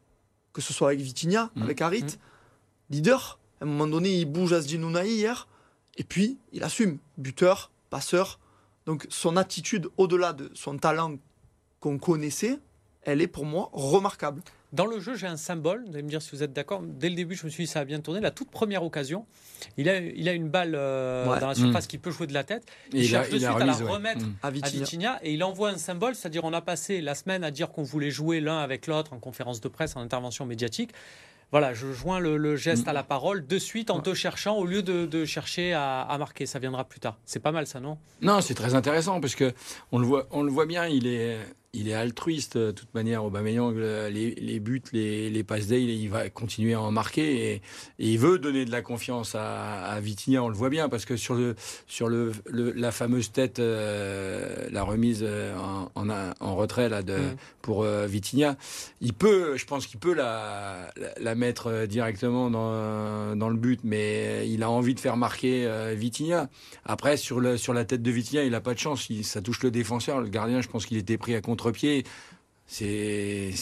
que 0.53 0.61
ce 0.61 0.73
soit 0.73 0.89
avec 0.89 1.01
Vitinha, 1.01 1.51
mm. 1.55 1.63
avec 1.63 1.81
Harit. 1.81 2.03
Mm. 2.03 2.91
Leader, 2.91 3.39
à 3.61 3.65
un 3.65 3.67
moment 3.67 3.87
donné, 3.87 4.15
il 4.15 4.27
bouge 4.27 4.53
à 4.53 4.61
Zdinounaï 4.61 5.11
hier. 5.11 5.49
Et 5.97 6.05
puis, 6.05 6.39
il 6.53 6.63
assume. 6.63 6.99
Buteur, 7.19 7.71
passeur. 7.91 8.39
Donc, 8.87 9.07
son 9.09 9.37
attitude, 9.37 9.89
au-delà 9.97 10.33
de 10.33 10.51
son 10.55 10.77
talent 10.79 11.17
qu'on 11.81 11.99
connaissait, 11.99 12.59
elle 13.03 13.21
est 13.21 13.29
pour 13.29 13.45
moi 13.45 13.71
remarquable. 13.73 14.43
Dans 14.75 14.87
le 14.87 14.99
jeu, 14.99 15.15
j'ai 15.15 15.29
un 15.29 15.37
symbole. 15.37 15.85
Vous 15.87 15.95
allez 15.95 16.03
me 16.03 16.09
dire 16.09 16.21
si 16.21 16.33
vous 16.33 16.43
êtes 16.43 16.53
d'accord. 16.53 16.83
Dès 16.83 17.09
le 17.09 17.15
début, 17.15 17.37
je 17.37 17.45
me 17.45 17.51
suis 17.51 17.63
dit 17.63 17.71
ça 17.71 17.81
a 17.81 17.85
bien 17.85 18.01
tourné. 18.01 18.21
La 18.21 18.33
toute 18.33 18.51
première 18.51 18.83
occasion, 18.83 19.25
il 19.77 19.89
a, 19.89 19.99
il 19.99 20.29
a 20.29 20.33
une 20.33 20.49
balle 20.49 20.75
euh, 20.75 21.25
dans 21.39 21.47
la 21.47 21.55
surface 21.55 21.85
mm. 21.85 21.89
qui 21.89 21.99
peut 21.99 22.11
jouer 22.11 22.27
de 22.27 22.35
la 22.35 22.43
tête. 22.43 22.65
Il, 22.93 23.07
cherche 23.07 23.31
de 23.31 23.39
suite 23.39 23.49
à 23.49 23.65
la 23.65 23.73
remettre 23.73 24.27
mm. 24.27 24.35
à, 24.43 24.51
Vitinha. 24.51 25.21
et 25.23 25.33
il 25.33 25.45
envoie 25.45 25.71
un 25.71 25.79
symbole, 25.79 26.17
c'est-à-dire 26.17 26.43
on 26.43 26.53
a 26.53 26.61
passé 26.61 27.01
la 27.01 27.15
semaine 27.15 27.45
à 27.45 27.53
dire 27.53 27.71
qu'on 27.71 27.85
voulait 27.85 28.11
jouer 28.11 28.41
l'un 28.41 28.59
avec 28.59 28.89
l'autre 28.89 29.13
en 29.13 29.21
conférence 29.21 29.61
de 29.61 29.69
presse, 29.69 29.95
en 29.95 30.01
intervention 30.01 30.45
médiatique. 30.45 30.91
Voilà, 31.53 31.73
je 31.73 31.93
joins 31.93 32.19
le, 32.19 32.57
geste 32.57 32.87
mm. 32.87 32.89
à 32.89 32.93
la 32.95 33.05
parole 33.05 33.47
de 33.47 33.59
suite 33.61 33.91
en 33.91 34.01
te 34.01 34.13
cherchant 34.13 34.57
au 34.57 34.67
lieu 34.67 34.83
de, 34.83 35.25
chercher 35.25 35.73
à, 35.73 36.17
marquer. 36.19 36.47
Ça 36.47 36.59
viendra 36.59 36.83
plus 36.83 36.99
tard. 36.99 37.17
C'est 37.27 37.39
pas 37.39 37.53
mal 37.53 37.69
ça, 37.69 37.79
non? 37.79 37.97
Non, 38.23 38.41
c'est 38.41 38.55
très 38.55 38.75
intéressant 38.75 39.21
parce 39.21 39.37
que 39.37 39.55
on 39.93 40.01
le 40.01 40.07
voit, 40.07 40.27
on 40.33 40.43
le 40.43 40.51
voit 40.51 40.67
bien. 40.67 40.89
Il 40.89 41.07
est 41.07 41.39
il 41.75 41.89
est 41.89 41.95
altruiste 41.95 42.57
de 42.57 42.71
toute 42.71 42.93
manière. 42.95 43.25
Aubameyang, 43.25 43.77
les, 43.77 44.35
les 44.35 44.61
buts, 44.61 44.83
les, 44.93 45.29
les 45.31 45.45
passes 45.45 45.67
d'aide, 45.67 45.89
il 45.89 46.09
va 46.09 46.31
continuer 46.31 46.75
à 46.75 46.81
en 46.81 46.91
marquer 46.91 47.53
et, 47.53 47.63
il 47.99 48.19
veut 48.19 48.39
donner 48.39 48.65
de 48.65 48.71
la 48.71 48.83
confiance 48.83 49.35
à, 49.35 49.83
à 49.85 50.01
Vitinha. 50.01 50.43
On 50.43 50.49
le 50.49 50.55
voit 50.55 50.71
bien 50.71 50.89
parce 50.89 51.05
que 51.05 51.17
sur 51.17 51.35
le 51.35 51.55
sur 51.87 52.09
le, 52.09 52.33
la 52.51 52.93
fameuse 52.93 53.33
tête, 53.33 53.59
euh, 53.59 54.69
la 54.71 54.83
remise 54.83 55.25
en, 55.25 55.91
en, 55.95 56.09
en, 56.41 56.57
retrait 56.57 56.89
là 56.89 57.03
de 57.03 57.17
mm. 57.17 57.37
pour 57.63 57.83
euh, 57.83 58.07
Vitinha, 58.07 58.57
il 59.01 59.13
peut, 59.13 59.57
je 59.57 59.65
pense 59.67 59.87
qu'il 59.87 59.99
peut 59.99 60.15
la, 60.15 60.93
la, 61.21 61.35
mettre 61.35 61.87
directement 61.87 62.51
dans 62.51 63.37
dans 63.37 63.49
le 63.49 63.57
but, 63.57 63.81
mais 63.83 64.49
il 64.49 64.63
a 64.63 64.71
envie 64.71 64.95
de 64.95 65.01
faire 65.01 65.17
marquer 65.17 65.67
euh, 65.67 65.95
Vitinha. 65.97 66.49
Après 66.85 67.17
sur 67.17 67.41
le 67.41 67.57
sur 67.57 67.75
la 67.75 67.85
tête 67.85 68.03
de 68.03 68.11
Vitinha, 68.11 68.45
il 68.45 68.55
a 68.55 68.61
pas 68.61 68.75
de 68.75 68.79
chance. 68.79 69.09
Il, 69.11 69.25
ça 69.25 69.41
touche 69.43 69.63
le 69.63 69.71
défenseur, 69.71 70.21
le 70.21 70.29
gardien. 70.29 70.61
Je 70.61 70.69
pense 70.69 70.87
qu'il 70.87 70.97
était 70.97 71.19
pris 71.19 71.35
à 71.35 71.41
contre 71.41 71.64
pied 71.73 72.05
C'est 72.67 73.53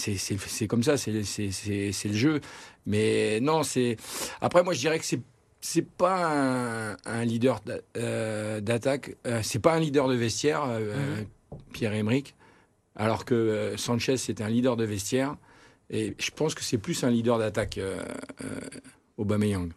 comme 0.68 0.82
ça, 0.82 0.96
c'est 0.96 1.12
le 1.12 2.14
jeu. 2.14 2.40
Mais 2.86 3.40
non, 3.40 3.62
c'est. 3.62 3.96
Après, 4.40 4.62
moi, 4.62 4.74
je 4.74 4.80
dirais 4.80 4.98
que 4.98 5.04
c'est 5.04 5.20
c'est 5.62 5.86
pas 5.86 6.96
un, 7.06 7.24
leader 7.24 7.62
euh, 7.96 8.60
d'attaque, 8.60 9.16
euh, 9.26 9.40
c'est 9.42 9.60
pas 9.60 9.74
un 9.74 9.78
leader 9.78 10.08
de 10.08 10.14
vestiaire, 10.14 10.64
euh, 10.66 11.20
mhm. 11.20 11.58
Pierre 11.72 11.94
Emerick, 11.94 12.34
alors 12.96 13.24
que 13.24 13.74
Sanchez 13.76 14.16
c'est 14.16 14.40
un 14.40 14.48
leader 14.48 14.76
de 14.76 14.84
vestiaire. 14.84 15.36
Et 15.88 16.16
je 16.18 16.30
pense 16.30 16.54
que 16.54 16.64
c'est 16.64 16.78
plus 16.78 17.04
un 17.04 17.10
leader 17.10 17.38
d'attaque, 17.38 17.78
Aubameyang. 19.18 19.70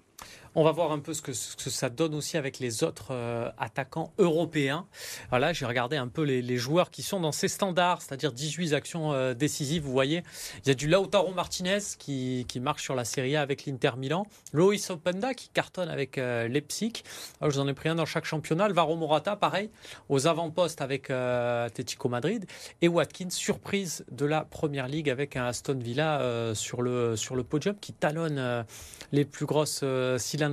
On 0.57 0.63
va 0.63 0.71
voir 0.71 0.93
un 0.93 0.99
peu 0.99 1.13
ce 1.13 1.21
que, 1.21 1.33
ça 1.33 1.89
donne 1.89 2.15
aussi 2.15 2.37
avec 2.37 2.59
les 2.59 2.85
autres 2.85 3.07
euh, 3.11 3.49
attaquants 3.57 4.13
européens. 4.17 4.87
Voilà, 5.29 5.51
j'ai 5.51 5.65
regardé 5.65 5.97
un 5.97 6.07
peu 6.07 6.21
les, 6.21 6.57
joueurs 6.57 6.91
qui 6.91 7.03
sont 7.03 7.19
dans 7.19 7.33
ces 7.33 7.49
standards, 7.49 8.01
c'est-à-dire 8.01 8.31
18 8.31 8.71
actions 8.71 9.11
euh, 9.11 9.33
décisives. 9.33 9.83
Vous 9.83 9.91
voyez, 9.91 10.23
il 10.63 10.69
y 10.69 10.71
a 10.71 10.73
du 10.73 10.87
Lautaro 10.87 11.33
Martinez 11.33 11.79
qui, 11.99 12.45
marche 12.61 12.83
sur 12.83 12.95
la 12.95 13.03
Serie 13.03 13.35
A 13.35 13.41
avec 13.41 13.65
l'Inter 13.65 13.91
Milan, 13.97 14.27
Loïs 14.53 14.89
Openda 14.89 15.33
qui 15.33 15.49
cartonne 15.49 15.89
avec 15.89 16.17
euh, 16.17 16.47
Leipzig. 16.47 17.03
je 17.41 17.47
vous 17.47 17.59
en 17.59 17.67
ai 17.67 17.73
pris 17.73 17.89
un 17.89 17.95
dans 17.95 18.05
chaque 18.05 18.23
championnat. 18.23 18.63
Alvaro 18.63 18.95
Morata, 18.95 19.35
pareil, 19.35 19.69
aux 20.07 20.25
avant-postes 20.25 20.79
avec 20.79 21.09
Atletico 21.09 22.07
Madrid. 22.07 22.45
Et 22.81 22.87
Watkins, 22.87 23.29
surprise 23.29 24.05
de 24.09 24.25
la 24.25 24.45
Première 24.45 24.87
Ligue 24.87 25.09
avec 25.09 25.35
un 25.35 25.47
Aston 25.47 25.79
Villa 25.79 26.53
sur, 26.55 26.81
le, 26.81 27.17
sur 27.17 27.35
le 27.35 27.43
podium 27.43 27.75
qui 27.77 27.91
talonne 27.91 28.65
les 29.11 29.25
plus 29.25 29.45
grosses 29.45 29.83
cylindres 30.17 30.44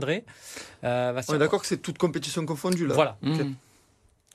euh, 0.84 1.22
on 1.28 1.34
est 1.34 1.38
d'accord 1.38 1.60
que 1.60 1.66
c'est 1.66 1.82
toute 1.82 1.98
compétition 1.98 2.44
confondue 2.46 2.86
là. 2.86 2.94
Voilà. 2.94 3.16
Mmh. 3.22 3.52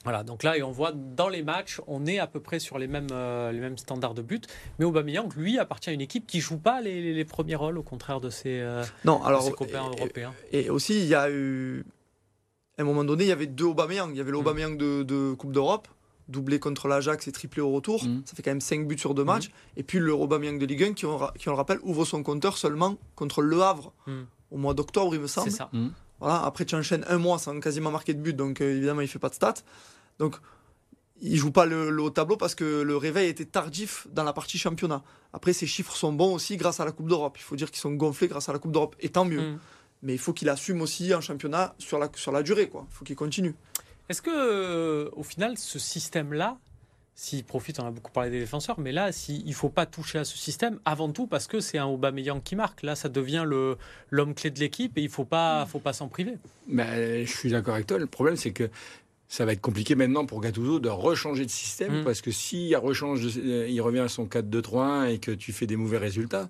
Voilà, 0.07 0.23
donc 0.23 0.43
là, 0.43 0.57
et 0.57 0.63
on 0.63 0.71
voit 0.71 0.93
dans 0.93 1.27
les 1.27 1.43
matchs, 1.43 1.81
on 1.85 2.05
est 2.05 2.17
à 2.17 2.27
peu 2.27 2.39
près 2.39 2.59
sur 2.59 2.77
les 2.77 2.87
mêmes, 2.87 3.09
euh, 3.11 3.51
les 3.51 3.59
mêmes 3.59 3.77
standards 3.77 4.13
de 4.13 4.21
but. 4.21 4.47
Mais 4.79 4.85
Aubameyang, 4.85 5.33
lui, 5.35 5.59
appartient 5.59 5.89
à 5.89 5.93
une 5.93 5.99
équipe 5.99 6.25
qui 6.25 6.39
joue 6.39 6.57
pas 6.57 6.79
les, 6.79 7.25
premiers 7.25 7.55
rôles, 7.55 7.77
au 7.77 7.83
contraire 7.83 8.21
de 8.21 8.29
ses, 8.29 8.61
euh, 8.61 8.85
non, 9.03 9.21
alors, 9.23 9.53
copains 9.53 9.85
européens. 9.85 10.33
Et 10.53 10.69
aussi, 10.69 10.97
il 11.01 11.07
y 11.07 11.15
a 11.15 11.29
eu. 11.29 11.83
À 12.77 12.83
un 12.83 12.85
moment 12.85 13.03
donné, 13.03 13.25
il 13.25 13.27
y 13.27 13.33
avait 13.33 13.47
deux 13.47 13.65
Aubameyang. 13.65 14.11
Il 14.11 14.17
y 14.17 14.21
avait 14.21 14.31
l'Aubameyang 14.31 14.75
mmh. 14.75 15.03
de, 15.03 15.33
Coupe 15.33 15.51
d'Europe, 15.51 15.89
doublé 16.29 16.57
contre 16.59 16.87
l'Ajax 16.87 17.27
et 17.27 17.33
triplé 17.33 17.61
au 17.61 17.71
retour. 17.71 18.05
Mmh. 18.05 18.21
Ça 18.23 18.33
fait 18.33 18.43
quand 18.43 18.51
même 18.51 18.61
5 18.61 18.87
buts 18.87 18.97
sur 18.97 19.13
deux 19.13 19.25
matchs. 19.25 19.49
Et 19.75 19.83
puis 19.83 19.99
le 19.99 20.13
Aubameyang 20.13 20.57
de 20.57 20.65
Ligue 20.65 20.83
1, 20.83 20.93
qui, 20.93 21.05
on, 21.05 21.19
qui 21.37 21.49
on 21.49 21.51
le 21.51 21.57
rappelle, 21.57 21.79
ouvre 21.81 22.05
son 22.05 22.23
compteur 22.23 22.57
seulement 22.57 22.95
contre 23.15 23.41
Le 23.41 23.61
Havre 23.61 23.91
au 24.51 24.57
mois 24.57 24.73
d'octobre, 24.73 25.13
il 25.15 25.21
me 25.21 25.27
semble. 25.27 25.51
C'est 25.51 25.57
ça. 25.57 25.69
Mmh. 25.73 25.89
Voilà, 26.19 26.43
après, 26.43 26.65
tu 26.65 26.75
enchaînes 26.75 27.05
un 27.07 27.17
mois 27.17 27.37
sans 27.37 27.59
quasiment 27.59 27.91
marquer 27.91 28.13
de 28.13 28.19
but, 28.19 28.35
donc 28.35 28.61
euh, 28.61 28.75
évidemment, 28.75 29.01
il 29.01 29.07
fait 29.07 29.19
pas 29.19 29.29
de 29.29 29.35
stats. 29.35 29.55
Donc, 30.19 30.37
il 31.21 31.37
joue 31.37 31.51
pas 31.51 31.65
le, 31.65 32.01
haut 32.01 32.09
tableau 32.09 32.37
parce 32.37 32.55
que 32.55 32.81
le 32.81 32.97
réveil 32.97 33.29
était 33.29 33.45
tardif 33.45 34.07
dans 34.11 34.23
la 34.23 34.33
partie 34.33 34.57
championnat. 34.57 35.03
Après, 35.33 35.53
ses 35.53 35.67
chiffres 35.67 35.95
sont 35.95 36.13
bons 36.13 36.33
aussi 36.33 36.57
grâce 36.57 36.79
à 36.79 36.85
la 36.85 36.91
Coupe 36.91 37.09
d'Europe. 37.09 37.35
Il 37.37 37.43
faut 37.43 37.55
dire 37.55 37.71
qu'ils 37.71 37.79
sont 37.79 37.93
gonflés 37.93 38.27
grâce 38.27 38.49
à 38.49 38.53
la 38.53 38.59
Coupe 38.59 38.71
d'Europe, 38.71 38.95
et 38.99 39.09
tant 39.09 39.25
mieux. 39.25 39.41
Mmh. 39.41 39.59
Mais 40.03 40.13
il 40.13 40.19
faut 40.19 40.33
qu'il 40.33 40.49
assume 40.49 40.81
aussi 40.81 41.13
en 41.13 41.21
championnat 41.21 41.75
sur 41.79 41.97
la, 41.97 42.09
sur 42.15 42.31
la 42.31 42.43
durée, 42.43 42.69
quoi. 42.69 42.85
Il 42.89 42.93
faut 42.93 43.05
qu'il 43.05 43.15
continue. 43.15 43.55
Est-ce 44.09 44.21
que, 44.21 44.29
euh, 44.31 45.09
au 45.13 45.23
final, 45.23 45.57
ce 45.57 45.79
système-là, 45.79 46.57
s'il 47.19 47.43
profite, 47.43 47.79
on 47.79 47.85
a 47.85 47.89
beaucoup 47.89 48.11
parlé 48.11 48.29
des 48.29 48.39
défenseurs, 48.39 48.79
mais 48.79 48.91
là, 48.91 49.09
il 49.27 49.47
ne 49.47 49.53
faut 49.53 49.69
pas 49.69 49.87
toucher 49.87 50.19
à 50.19 50.23
ce 50.23 50.37
système, 50.37 50.79
avant 50.85 51.11
tout 51.11 51.25
parce 51.25 51.47
que 51.47 51.59
c'est 51.59 51.79
un 51.79 51.87
Aubameyang 51.87 52.43
qui 52.43 52.55
marque. 52.55 52.83
Là, 52.83 52.95
ça 52.95 53.09
devient 53.09 53.43
l'homme 54.11 54.35
clé 54.35 54.51
de 54.51 54.59
l'équipe 54.59 54.95
et 54.99 55.01
il 55.01 55.07
ne 55.07 55.11
faut 55.11 55.25
pas, 55.25 55.65
faut 55.65 55.79
pas 55.79 55.93
s'en 55.93 56.09
priver. 56.09 56.37
Mais 56.67 57.25
je 57.25 57.35
suis 57.35 57.49
d'accord 57.49 57.73
avec 57.73 57.87
toi. 57.87 57.97
Le 57.97 58.05
problème, 58.05 58.35
c'est 58.35 58.51
que 58.51 58.69
ça 59.27 59.45
va 59.45 59.53
être 59.53 59.61
compliqué 59.61 59.95
maintenant 59.95 60.27
pour 60.27 60.41
Gattuso 60.41 60.79
de 60.79 60.89
rechanger 60.89 61.43
de 61.43 61.49
système, 61.49 62.01
mm. 62.01 62.03
parce 62.03 62.21
que 62.21 62.29
s'il 62.29 62.77
rechange, 62.77 63.25
il 63.35 63.81
revient 63.81 64.01
à 64.01 64.09
son 64.09 64.27
4-2-3-1 64.27 65.09
et 65.09 65.17
que 65.17 65.31
tu 65.31 65.53
fais 65.53 65.65
des 65.65 65.75
mauvais 65.75 65.97
résultats, 65.97 66.49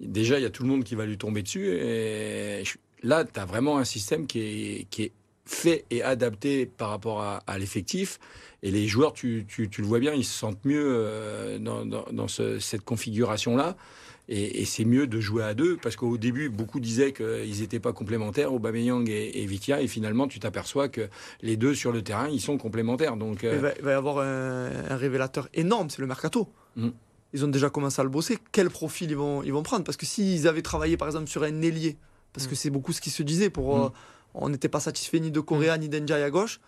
déjà, 0.00 0.40
il 0.40 0.42
y 0.42 0.46
a 0.46 0.50
tout 0.50 0.64
le 0.64 0.68
monde 0.68 0.82
qui 0.82 0.96
va 0.96 1.06
lui 1.06 1.16
tomber 1.16 1.44
dessus. 1.44 1.68
Et 1.68 2.64
là, 3.04 3.24
tu 3.24 3.38
as 3.38 3.44
vraiment 3.44 3.78
un 3.78 3.84
système 3.84 4.26
qui 4.26 4.40
est, 4.40 4.86
qui 4.90 5.04
est 5.04 5.12
fait 5.48 5.84
et 5.90 6.02
adapté 6.02 6.66
par 6.66 6.90
rapport 6.90 7.22
à, 7.22 7.58
l'effectif. 7.58 8.20
Et 8.62 8.70
les 8.70 8.86
joueurs, 8.86 9.12
tu, 9.12 9.46
tu, 9.48 9.68
le 9.78 9.86
vois 9.86 9.98
bien, 9.98 10.12
ils 10.12 10.24
se 10.24 10.36
sentent 10.36 10.64
mieux 10.64 10.84
euh, 10.84 11.58
dans, 11.58 11.84
dans, 11.84 12.28
cette 12.28 12.84
configuration-là. 12.84 13.76
Et, 14.28 14.66
c'est 14.66 14.84
mieux 14.84 15.06
de 15.06 15.20
jouer 15.20 15.42
à 15.42 15.54
deux, 15.54 15.78
parce 15.78 15.96
qu'au 15.96 16.18
début, 16.18 16.50
beaucoup 16.50 16.80
disaient 16.80 17.12
qu'ils 17.12 17.60
n'étaient 17.60 17.80
pas 17.80 17.94
complémentaires, 17.94 18.52
Aubameyang 18.52 19.08
et, 19.08 19.42
et 19.42 19.46
Vitia, 19.46 19.80
et 19.80 19.88
finalement, 19.88 20.28
tu 20.28 20.38
t'aperçois 20.38 20.90
que 20.90 21.08
les 21.40 21.56
deux 21.56 21.74
sur 21.74 21.92
le 21.92 22.02
terrain, 22.02 22.28
ils 22.28 22.42
sont 22.42 22.58
complémentaires. 22.58 23.16
Donc, 23.16 23.42
euh, 23.42 23.72
il, 23.78 23.84
va, 23.84 23.90
y 23.90 23.94
avoir 23.94 24.18
un, 24.18 24.96
révélateur 24.96 25.48
énorme, 25.54 25.88
c'est 25.88 26.02
le 26.02 26.06
mercato. 26.08 26.48
Mm. 26.76 26.88
Ils 27.32 27.44
ont 27.44 27.48
déjà 27.48 27.70
commencé 27.70 28.00
à 28.00 28.04
le 28.04 28.10
bosser. 28.10 28.38
Quel 28.52 28.68
profil 28.68 29.10
ils 29.10 29.16
vont, 29.16 29.42
ils 29.42 29.52
vont 29.52 29.62
prendre? 29.62 29.84
Parce 29.84 29.96
que 29.96 30.04
s'ils 30.04 30.46
avaient 30.46 30.62
travaillé, 30.62 30.98
par 30.98 31.08
exemple, 31.08 31.28
sur 31.28 31.42
un 31.42 31.62
ailier, 31.62 31.96
parce 32.34 32.46
mm. 32.46 32.50
que 32.50 32.54
c'est 32.54 32.70
beaucoup 32.70 32.92
ce 32.92 33.00
qui 33.00 33.10
se 33.10 33.22
disait 33.22 33.48
pour... 33.48 33.78
Mm. 33.78 33.92
Euh, 34.34 34.40
on 34.40 34.48
n'était 34.48 34.68
pas 34.68 34.80
satisfait 34.80 35.20
ni 35.20 35.30
de 35.30 35.40
Correa 35.40 35.76
mm. 35.76 35.80
ni 35.80 35.88
d'Enjay 35.88 36.22
à 36.22 36.30
gauche. 36.30 36.60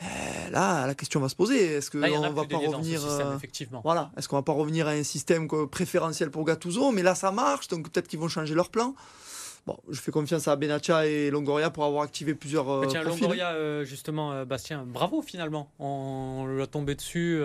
Eh, 0.00 0.50
là, 0.50 0.86
la 0.86 0.94
question 0.94 1.20
va 1.20 1.28
se 1.28 1.36
poser. 1.36 1.74
Est-ce 1.74 1.90
qu'on 1.90 2.00
va 2.00 2.44
pas 2.44 2.56
revenir 2.56 3.00
système, 3.00 3.36
effectivement. 3.36 3.80
Voilà. 3.84 4.10
Est-ce 4.16 4.28
qu'on 4.28 4.36
va 4.36 4.42
pas 4.42 4.52
revenir 4.52 4.88
à 4.88 4.92
un 4.92 5.02
système 5.04 5.48
préférentiel 5.70 6.30
pour 6.30 6.44
Gattuso? 6.44 6.90
Mais 6.90 7.02
là, 7.02 7.14
ça 7.14 7.30
marche, 7.30 7.68
donc 7.68 7.90
peut-être 7.90 8.08
qu'ils 8.08 8.18
vont 8.18 8.28
changer 8.28 8.54
leur 8.54 8.70
plan. 8.70 8.94
Bon, 9.64 9.76
je 9.88 10.00
fais 10.00 10.10
confiance 10.10 10.48
à 10.48 10.56
Benatia 10.56 11.06
et 11.06 11.30
Longoria 11.30 11.70
pour 11.70 11.84
avoir 11.84 12.02
activé 12.02 12.34
plusieurs 12.34 12.68
euh, 12.68 12.86
tiens, 12.86 13.04
Longoria, 13.04 13.52
euh, 13.52 13.84
justement, 13.84 14.32
euh, 14.32 14.44
Bastien, 14.44 14.84
bravo 14.84 15.22
finalement. 15.22 15.70
On 15.78 16.46
lui 16.48 16.60
a 16.62 16.66
tombé 16.66 16.96
dessus 16.96 17.40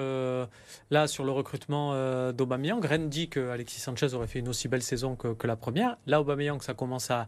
là 0.89 1.07
sur 1.07 1.23
le 1.25 1.31
recrutement 1.31 1.93
d'Aubameyang. 2.31 2.83
Rennes 2.83 3.09
dit 3.09 3.29
que 3.29 3.49
Alexis 3.49 3.79
Sanchez 3.79 4.15
aurait 4.15 4.25
fait 4.25 4.39
une 4.39 4.49
aussi 4.49 4.67
belle 4.67 4.81
saison 4.81 5.15
que, 5.15 5.47
la 5.47 5.55
première. 5.55 5.97
Là, 6.07 6.19
Aubameyang, 6.21 6.61
ça 6.61 6.73
commence 6.73 7.11
à, 7.11 7.27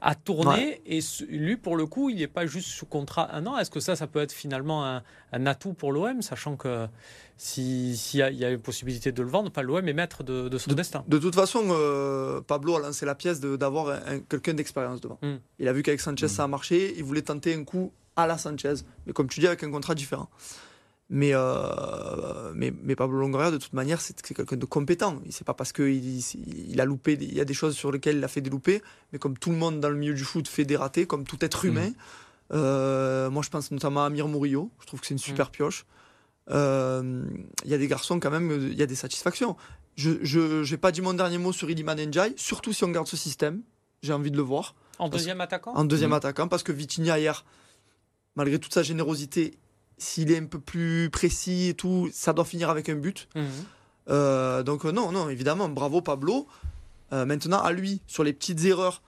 à 0.00 0.14
tourner. 0.14 0.80
Et 0.86 1.00
lui, 1.28 1.56
pour 1.56 1.76
le 1.76 1.86
coup, 1.86 2.08
il 2.08 2.18
n'est 2.18 2.28
pas 2.28 2.46
juste 2.46 2.68
sous 2.68 2.86
contrat 2.86 3.34
un 3.34 3.44
an. 3.46 3.58
Est-ce 3.58 3.70
que 3.70 3.80
ça, 3.80 3.96
ça 3.96 4.06
peut 4.06 4.20
être 4.20 4.32
finalement 4.32 4.86
un, 4.86 5.02
un 5.32 5.46
atout 5.46 5.72
pour 5.72 5.90
l'OM, 5.92 6.22
sachant 6.22 6.56
que 6.56 6.86
s'il 7.40 7.94
y, 8.14 8.22
a 8.22 8.50
une 8.50 8.60
possibilité 8.60 9.12
de 9.12 9.22
le 9.22 9.28
vendre, 9.28 9.52
pas 9.52 9.62
l'OM 9.62 9.86
est 9.86 9.92
maître 9.92 10.24
de, 10.24 10.58
son 10.58 10.72
destin. 10.72 11.04
De 11.06 11.18
toute 11.18 11.36
façon, 11.36 11.68
euh, 11.70 12.40
Pablo 12.40 12.76
a 12.76 12.80
lancé 12.80 13.06
la 13.06 13.14
pièce 13.14 13.40
d'avoir 13.40 13.96
quelqu'un 14.28 14.54
d'expérience 14.54 15.00
devant. 15.00 15.18
Hmm. 15.22 15.36
Il 15.60 15.68
a 15.68 15.72
vu 15.72 15.84
qu'avec 15.84 16.00
Sanchez 16.00 16.26
ça 16.26 16.44
a 16.44 16.46
marché, 16.48 16.94
il 16.96 17.04
voulait 17.04 17.22
tenter 17.22 17.54
un 17.54 17.62
coup 17.62 17.92
à 18.16 18.26
la 18.26 18.38
Sanchez, 18.38 18.74
mais 19.06 19.12
comme 19.12 19.28
tu 19.28 19.38
dis, 19.38 19.46
avec 19.46 19.62
un 19.62 19.70
contrat 19.70 19.94
différent. 19.94 20.28
Mais, 21.10 21.30
euh, 21.32 22.52
mais, 22.54 22.74
mais, 22.82 22.96
Pablo 22.96 23.18
Longoria, 23.18 23.52
de 23.52 23.56
toute 23.56 23.72
manière, 23.72 24.00
c'est 24.00 24.20
quelqu'un 24.20 24.56
de 24.56 24.66
compétent. 24.66 25.22
C'est 25.30 25.46
pas 25.46 25.54
parce 25.54 25.72
qu'il 25.72 26.04
il 26.04 26.80
a 26.80 26.84
loupé, 26.84 27.16
il 27.18 27.34
y 27.34 27.40
a 27.40 27.46
des 27.46 27.54
choses 27.54 27.76
sur 27.76 27.92
lesquelles 27.92 28.18
il 28.18 28.24
a 28.24 28.28
fait 28.28 28.42
des 28.42 28.50
loupés, 28.50 28.82
mais 29.12 29.18
comme 29.20 29.38
tout 29.38 29.50
le 29.50 29.56
monde 29.56 29.80
dans 29.80 29.88
le 29.88 29.96
milieu 29.96 30.12
du 30.12 30.24
foot 30.24 30.46
fait 30.48 30.64
des 30.64 30.76
ratés, 30.76 31.06
comme 31.06 31.24
tout 31.24 31.42
être 31.42 31.64
humain. 31.64 31.88
Hmm. 31.88 32.54
Euh, 32.54 33.30
moi, 33.30 33.42
je 33.42 33.48
pense 33.48 33.70
notamment 33.70 34.02
à 34.02 34.06
Amir 34.06 34.26
Murillo. 34.26 34.70
Je 34.80 34.86
trouve 34.86 35.00
que 35.00 35.06
c'est 35.06 35.14
une 35.14 35.18
super 35.18 35.48
hmm. 35.48 35.52
pioche 35.52 35.86
il 36.48 36.54
euh, 36.54 37.24
y 37.66 37.74
a 37.74 37.78
des 37.78 37.88
garçons 37.88 38.20
quand 38.20 38.30
même, 38.30 38.70
il 38.70 38.78
y 38.78 38.82
a 38.82 38.86
des 38.86 38.94
satisfactions. 38.94 39.56
Je 39.96 40.70
n'ai 40.70 40.76
pas 40.78 40.92
dit 40.92 41.02
mon 41.02 41.12
dernier 41.12 41.38
mot 41.38 41.52
sur 41.52 41.68
Iliman 41.68 41.96
Njai, 41.96 42.32
surtout 42.36 42.72
si 42.72 42.84
on 42.84 42.88
garde 42.88 43.06
ce 43.06 43.16
système. 43.16 43.62
J'ai 44.02 44.12
envie 44.12 44.30
de 44.30 44.36
le 44.36 44.42
voir. 44.42 44.74
En 44.98 45.08
deuxième 45.08 45.40
attaquant? 45.40 45.74
En 45.74 45.84
deuxième 45.84 46.10
mmh. 46.10 46.14
attaquant, 46.14 46.48
parce 46.48 46.62
que 46.62 46.72
Vitinha 46.72 47.18
hier, 47.18 47.44
malgré 48.36 48.58
toute 48.58 48.72
sa 48.72 48.82
générosité, 48.82 49.58
s'il 49.98 50.30
est 50.30 50.38
un 50.38 50.46
peu 50.46 50.60
plus 50.60 51.10
précis 51.10 51.68
et 51.68 51.74
tout, 51.74 52.08
ça 52.12 52.32
doit 52.32 52.44
finir 52.44 52.70
avec 52.70 52.88
un 52.88 52.94
but. 52.94 53.28
Mmh. 53.34 53.42
Euh, 54.08 54.62
donc 54.62 54.86
euh, 54.86 54.92
non, 54.92 55.12
non, 55.12 55.28
évidemment, 55.28 55.68
bravo 55.68 56.00
Pablo. 56.00 56.46
maintenant, 57.10 57.60
à 57.60 57.72
lui, 57.72 58.00
sur 58.06 58.24
les 58.24 58.32
petites 58.32 58.64
erreurs 58.64 59.02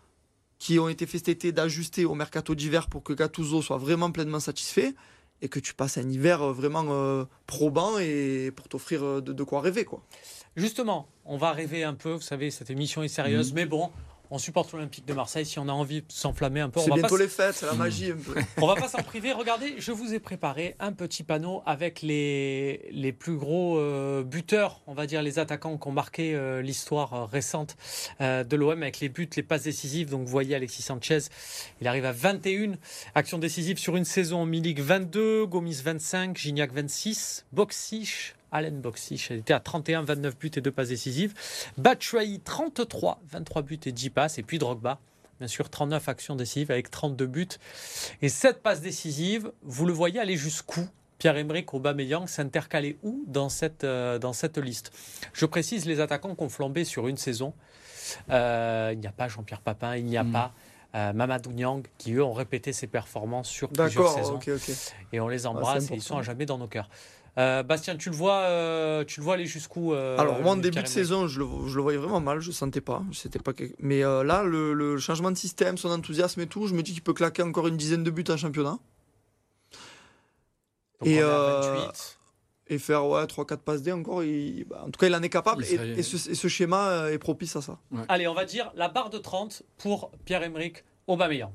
qui 0.59 0.79
ont 0.79 0.89
été 0.89 1.07
faites 1.07 1.21
cet 1.21 1.29
été, 1.29 1.53
d'ajuster 1.53 2.05
au 2.05 2.15
mercato 2.15 2.55
d'hiver 2.55 2.89
pour 2.89 3.03
que 3.03 3.15
Gattuso 3.15 3.63
soit 3.63 3.79
vraiment 3.79 4.11
pleinement 4.11 4.41
satisfait 4.41 4.95
et 5.43 5.49
que 5.49 5.59
tu 5.59 5.75
passes 5.75 5.99
un 5.99 6.09
hiver 6.09 6.43
euh, 6.43 6.53
vraiment 6.53 6.85
euh, 6.89 7.25
probant 7.47 7.99
et 7.99 8.53
pour 8.55 8.69
t'offrir 8.69 9.05
euh, 9.05 9.21
de, 9.21 9.43
quoi 9.43 9.61
rêver. 9.61 9.85
quoi. 9.85 10.03
Justement, 10.57 11.09
on 11.25 11.37
va 11.37 11.53
rêver 11.53 11.85
un 11.85 11.95
peu, 11.95 12.13
vous 12.13 12.21
savez, 12.21 12.51
cette 12.51 12.71
émission 12.71 13.03
est 13.03 13.09
sérieuse, 13.09 13.53
mmh. 13.53 13.57
mais 13.57 13.67
bon, 13.67 13.91
on 14.31 14.39
supporte 14.39 14.73
l'Olympique 14.73 15.07
de 15.07 15.13
Marseille. 15.13 15.45
Si 15.45 15.59
on 15.59 15.69
a 15.69 15.73
envie 15.73 16.03
de 16.03 16.07
s'enflammer 16.09 16.61
un 16.61 16.71
peu, 16.71 16.81
c'est 16.81 16.93
bientôt 16.93 17.17
les 17.17 17.29
fêtes, 17.29 17.57
c'est 17.57 17.67
la 17.67 17.75
magie 17.75 18.13
un 18.13 18.17
peu. 18.35 18.41
on 18.59 18.67
va 18.67 18.77
pas 18.77 18.89
s'en 18.89 19.03
priver. 19.03 19.33
Regardez, 19.33 19.75
je 19.79 19.93
vous 19.93 20.15
ai 20.15 20.21
préparé 20.21 20.77
un 20.79 20.93
petit 20.93 21.23
panneau 21.23 21.63
avec 21.67 22.03
les, 22.03 22.89
les 22.93 23.13
plus 23.13 23.37
gros 23.37 23.79
euh, 23.79 24.23
buteurs, 24.23 24.81
on 24.87 24.95
va 24.95 25.07
dire 25.07 25.23
les 25.23 25.39
attaquants 25.39 25.77
qui 25.77 25.89
ont 25.89 25.93
marqué 25.93 26.35
euh, 26.35 26.63
l'histoire 26.63 27.15
euh, 27.15 27.25
récente 27.25 27.77
de 28.21 28.57
l'OM 28.57 28.83
avec 28.83 29.01
les 29.01 29.09
buts, 29.09 29.29
les 29.37 29.43
passes 29.43 29.65
décisives. 29.65 30.11
Donc 30.11 30.23
vous 30.23 30.31
voyez 30.31 30.55
Alexis 30.55 30.83
Sanchez, 30.83 31.21
il 31.81 31.89
arrive 31.89 32.05
à 32.05 32.13
21 32.13 32.73
actions 33.15 33.39
décisives 33.39 33.79
sur 33.79 33.97
une 33.97 34.05
saison. 34.05 34.47
Milik 34.47 34.81
22, 34.81 35.47
Gomis 35.47 35.81
25, 35.83 36.37
Gignac 36.37 36.73
26, 36.73 37.47
Boxish 37.53 38.35
Allen 38.53 38.81
Boxich, 38.81 39.31
était 39.31 39.53
à 39.53 39.61
31, 39.61 40.03
29 40.03 40.39
buts 40.39 40.51
et 40.55 40.61
2 40.61 40.71
passes 40.71 40.89
décisives. 40.89 41.35
Batshuayi, 41.79 42.41
33, 42.41 43.21
23 43.29 43.63
buts 43.63 43.81
et 43.87 43.93
10 43.93 44.11
passes. 44.11 44.39
Et 44.39 44.43
puis 44.43 44.59
Drogba, 44.59 44.99
bien 45.39 45.49
sûr, 45.49 45.69
39 45.69 46.09
actions 46.09 46.37
décisives 46.37 46.71
avec 46.71 46.91
32 46.91 47.27
buts 47.27 47.49
et 48.23 48.29
7 48.29 48.63
passes 48.63 48.81
décisives. 48.81 49.53
Vous 49.63 49.87
le 49.87 49.93
voyez 49.93 50.21
aller 50.21 50.37
jusqu'où 50.37 50.87
Pierre-Emerick 51.19 51.75
Aubameyang 51.75 52.27
s'intercalait 52.27 52.97
où 53.03 53.25
dans 53.27 53.49
cette, 53.49 53.85
euh, 53.85 54.19
dans 54.19 54.33
cette 54.33 54.59
liste? 54.59 54.93
Je 55.33 55.47
précise 55.47 55.87
les 55.87 56.01
attaquants 56.01 56.35
qui 56.35 56.43
ont 56.43 56.49
flambé 56.49 56.85
sur 56.85 57.09
une 57.09 57.19
saison. 57.19 57.53
Euh, 58.31 58.91
il 58.93 58.99
n'y 58.99 59.07
a 59.07 59.13
pas 59.13 59.29
Jean-Pierre 59.29 59.61
Papin, 59.61 59.97
il 59.97 60.07
n'y 60.07 60.17
a 60.17 60.25
hmm. 60.25 60.33
pas 60.33 60.53
euh, 60.97 61.13
Mamadou 61.13 61.53
Niang, 61.53 61.83
qui 61.99 62.15
eux 62.15 62.25
ont 62.25 62.33
répété 62.33 62.73
ses 62.73 62.89
performances 62.89 63.49
sur 63.49 63.69
plusieurs 63.69 64.09
saisons. 64.09 64.41
Et 65.13 65.21
on 65.21 65.29
les 65.29 65.47
ah, 65.47 65.51
embrasse 65.51 65.91
et 65.91 65.95
ils 65.95 66.03
sont 66.03 66.19
à 66.19 66.23
jamais 66.23 66.47
dans 66.47 66.59
nos 66.59 66.67
cœurs. 66.67 66.89
Euh, 67.39 67.63
Bastien, 67.63 67.97
tu 67.97 68.11
le 68.11 68.17
vois, 68.17 68.39
euh, 68.41 69.05
tu 69.05 69.21
le 69.21 69.25
vois 69.25 69.35
aller 69.35 69.47
jusqu'où 69.47 69.95
euh, 69.95 70.19
Alors 70.19 70.41
moi 70.41 70.53
en 70.53 70.57
début 70.57 70.83
de 70.83 70.89
saison, 70.89 71.29
je 71.29 71.41
le, 71.41 71.47
je 71.67 71.77
le, 71.77 71.83
voyais 71.83 71.99
vraiment 71.99 72.21
mal, 72.21 72.41
je 72.41 72.51
sentais 72.51 72.81
pas, 72.81 73.03
c'était 73.13 73.39
pas. 73.39 73.53
Mais 73.79 74.01
là, 74.01 74.43
le, 74.43 74.99
changement 74.99 75.31
de 75.31 75.37
système, 75.37 75.79
son 75.79 75.91
enthousiasme 75.91 76.41
et 76.41 76.47
tout, 76.47 76.67
je 76.67 76.75
me 76.75 76.83
dis 76.83 76.93
qu'il 76.93 77.03
peut 77.03 77.15
claquer 77.15 77.43
encore 77.43 77.69
une 77.69 77.77
dizaine 77.77 78.03
de 78.03 78.11
buts 78.11 78.25
en 78.29 78.37
championnat. 78.37 78.79
et, 81.05 81.21
et 82.69 82.79
faire 82.79 83.07
ouais 83.07 83.25
3-4 83.25 83.57
passes 83.59 83.83
D 83.83 83.93
encore. 83.93 84.23
Bah, 84.69 84.85
en 84.87 84.91
tout 84.91 84.99
cas, 84.99 85.07
il 85.07 85.15
en 85.15 85.23
est 85.23 85.29
capable 85.29 85.65
et, 85.65 86.03
ce, 86.03 86.49
schéma 86.49 87.11
est 87.11 87.19
propice 87.19 87.57
à 87.57 87.63
ça. 87.63 87.79
Allez, 88.09 88.27
on 88.29 88.35
va 88.35 88.45
dire 88.45 88.73
la 88.75 88.89
barre 88.89 89.11
de 89.11 89.19
30 89.19 89.63
pour 89.79 90.11
Pierre-Emerick 90.25 90.85
Aubameyang. 91.07 91.53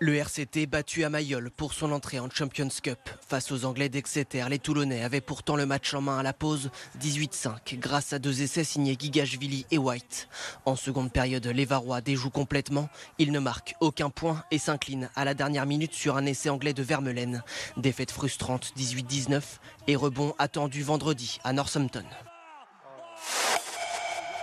Le 0.00 0.14
RCT 0.14 0.66
battu 0.66 1.02
à 1.02 1.10
Mayol 1.10 1.50
pour 1.50 1.74
son 1.74 1.90
entrée 1.90 2.20
en 2.20 2.30
Champions 2.30 2.68
Cup. 2.82 2.98
Face 3.26 3.50
aux 3.50 3.64
Anglais 3.64 3.88
d'Exeter, 3.88 4.44
les 4.48 4.60
Toulonnais 4.60 5.02
avaient 5.02 5.20
pourtant 5.20 5.56
le 5.56 5.66
match 5.66 5.92
en 5.92 6.00
main 6.00 6.18
à 6.18 6.22
la 6.22 6.32
pause 6.32 6.70
18-5 7.00 7.80
grâce 7.80 8.12
à 8.12 8.20
deux 8.20 8.42
essais 8.42 8.62
signés 8.62 8.96
Gigashvili 8.96 9.66
et 9.72 9.78
White. 9.78 10.28
En 10.66 10.76
seconde 10.76 11.12
période, 11.12 11.48
les 11.48 11.64
Varois 11.64 12.00
déjouent 12.00 12.30
complètement. 12.30 12.88
Ils 13.18 13.32
ne 13.32 13.40
marquent 13.40 13.74
aucun 13.80 14.08
point 14.08 14.44
et 14.52 14.58
s'inclinent 14.58 15.10
à 15.16 15.24
la 15.24 15.34
dernière 15.34 15.66
minute 15.66 15.94
sur 15.94 16.16
un 16.16 16.26
essai 16.26 16.48
anglais 16.48 16.74
de 16.74 16.82
Vermeulen. 16.84 17.42
Défaite 17.76 18.12
frustrante 18.12 18.72
18-19 18.78 19.42
et 19.88 19.96
rebond 19.96 20.32
attendu 20.38 20.84
vendredi 20.84 21.40
à 21.42 21.52
Northampton. 21.52 22.04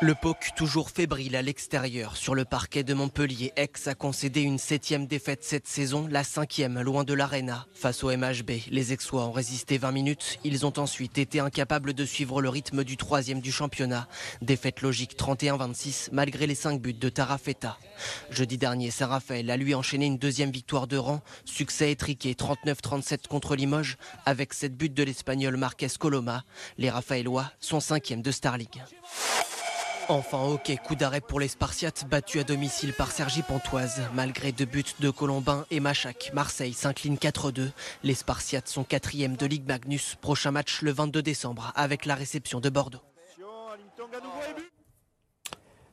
Le 0.01 0.13
POC, 0.13 0.49
toujours 0.58 0.89
fébrile 0.89 1.38
à 1.38 1.41
l'extérieur, 1.41 2.17
sur 2.17 2.36
le 2.36 2.43
parquet 2.43 2.84
de 2.84 2.93
Montpellier, 2.93 3.53
Aix 3.55 3.69
a 3.86 3.95
concédé 3.95 4.41
une 4.41 4.58
septième 4.58 5.08
défaite 5.08 5.45
cette 5.45 5.67
saison, 5.67 6.05
la 6.12 6.25
cinquième 6.25 6.81
loin 6.81 7.05
de 7.05 7.13
l'Arena. 7.13 7.65
Face 7.73 8.03
au 8.03 8.10
MHB, 8.12 8.51
les 8.71 8.91
Aixois 8.91 9.25
ont 9.25 9.31
résisté 9.31 9.77
20 9.77 9.93
minutes. 9.93 10.39
Ils 10.43 10.65
ont 10.65 10.73
ensuite 10.77 11.17
été 11.17 11.39
incapables 11.39 11.93
de 11.93 12.03
suivre 12.03 12.41
le 12.41 12.49
rythme 12.49 12.84
du 12.84 12.97
troisième 12.97 13.39
du 13.39 13.53
championnat. 13.53 14.10
Défaite 14.41 14.81
logique 14.81 15.17
31-26 15.17 16.10
malgré 16.12 16.45
les 16.45 16.55
5 16.55 16.81
buts 16.81 16.93
de 16.93 17.08
Tarafeta. 17.08 17.77
Jeudi 18.31 18.58
dernier, 18.58 18.91
Saint-Raphaël 18.91 19.49
a 19.49 19.55
lui 19.55 19.73
enchaîné 19.75 20.08
une 20.08 20.17
deuxième 20.17 20.51
victoire 20.51 20.88
de 20.88 20.97
rang. 20.97 21.21
Succès 21.45 21.91
étriqué 21.91 22.34
39-37 22.34 23.27
contre 23.29 23.55
Limoges 23.55 23.95
avec 24.25 24.53
7 24.53 24.75
buts 24.75 24.89
de 24.89 25.03
l'Espagnol 25.03 25.55
Marquez 25.55 25.88
Coloma. 25.97 26.43
Les 26.77 26.89
Raphaélois 26.89 27.49
sont 27.62 27.79
cinquièmes 27.79 28.21
de 28.21 28.31
Starling. 28.31 28.67
Enfin, 30.08 30.44
ok, 30.44 30.72
coup 30.84 30.96
d'arrêt 30.96 31.20
pour 31.20 31.39
les 31.39 31.48
Spartiates, 31.48 32.06
battus 32.08 32.41
à 32.41 32.44
domicile 32.44 32.94
par 32.94 33.12
Sergi 33.12 33.41
Pontoise. 33.41 34.02
Malgré 34.13 34.52
deux 34.52 34.65
buts 34.65 34.84
de 35.00 35.10
Colombin 35.10 35.65
et 35.72 35.80
Machac, 35.80 36.32
Marseille 36.32 36.74
s'incline 36.74 37.15
4-2. 37.15 37.72
Les 38.04 38.13
Spartiates 38.13 38.68
sont 38.68 38.84
quatrième 38.84 39.36
de 39.36 39.48
Ligue 39.48 39.68
Magnus. 39.68 40.15
Prochain 40.22 40.52
match 40.52 40.84
le 40.84 40.91
22 40.91 41.24
décembre 41.24 41.74
avec 41.76 42.06
la 42.06 42.13
réception 42.13 42.60
de 42.60 42.70
Bordeaux. 42.70 43.02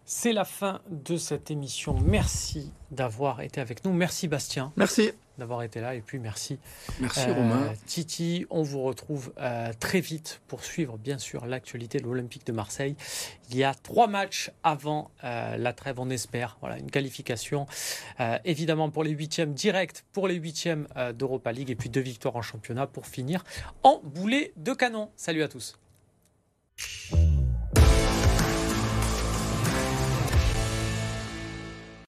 C'est 0.04 0.34
la 0.34 0.44
fin 0.44 0.82
de 0.90 1.16
cette 1.16 1.50
émission. 1.50 1.98
Merci 1.98 2.70
d'avoir 2.90 3.40
été 3.40 3.62
avec 3.62 3.82
nous. 3.84 3.94
Merci 3.94 4.28
Bastien. 4.28 4.72
Merci 4.76 5.12
d'avoir 5.38 5.62
été 5.62 5.80
là 5.80 5.94
et 5.94 6.00
puis 6.00 6.18
merci. 6.18 6.58
Merci 7.00 7.28
euh, 7.28 7.34
Romain. 7.34 7.72
Titi, 7.86 8.46
on 8.50 8.62
vous 8.62 8.82
retrouve 8.82 9.32
euh, 9.38 9.72
très 9.78 10.00
vite 10.00 10.40
pour 10.48 10.64
suivre 10.64 10.98
bien 10.98 11.18
sûr 11.18 11.46
l'actualité 11.46 11.98
de 11.98 12.04
l'Olympique 12.04 12.46
de 12.46 12.52
Marseille. 12.52 12.96
Il 13.50 13.56
y 13.56 13.64
a 13.64 13.74
trois 13.74 14.06
matchs 14.06 14.50
avant 14.62 15.10
euh, 15.24 15.56
la 15.56 15.72
trêve, 15.72 16.00
on 16.00 16.10
espère. 16.10 16.56
Voilà, 16.60 16.78
une 16.78 16.90
qualification 16.90 17.66
évidemment 18.44 18.90
pour 18.90 19.04
les 19.04 19.10
huitièmes 19.10 19.52
directs, 19.52 20.04
pour 20.12 20.28
les 20.28 20.36
huitièmes 20.36 20.86
d'Europa 21.14 21.52
League 21.52 21.70
et 21.70 21.74
puis 21.74 21.88
deux 21.88 22.00
victoires 22.00 22.36
en 22.36 22.42
championnat 22.42 22.86
pour 22.86 23.06
finir 23.06 23.44
en 23.82 24.00
boulet 24.04 24.52
de 24.56 24.72
canon. 24.72 25.10
Salut 25.16 25.42
à 25.42 25.48
tous. 25.48 25.78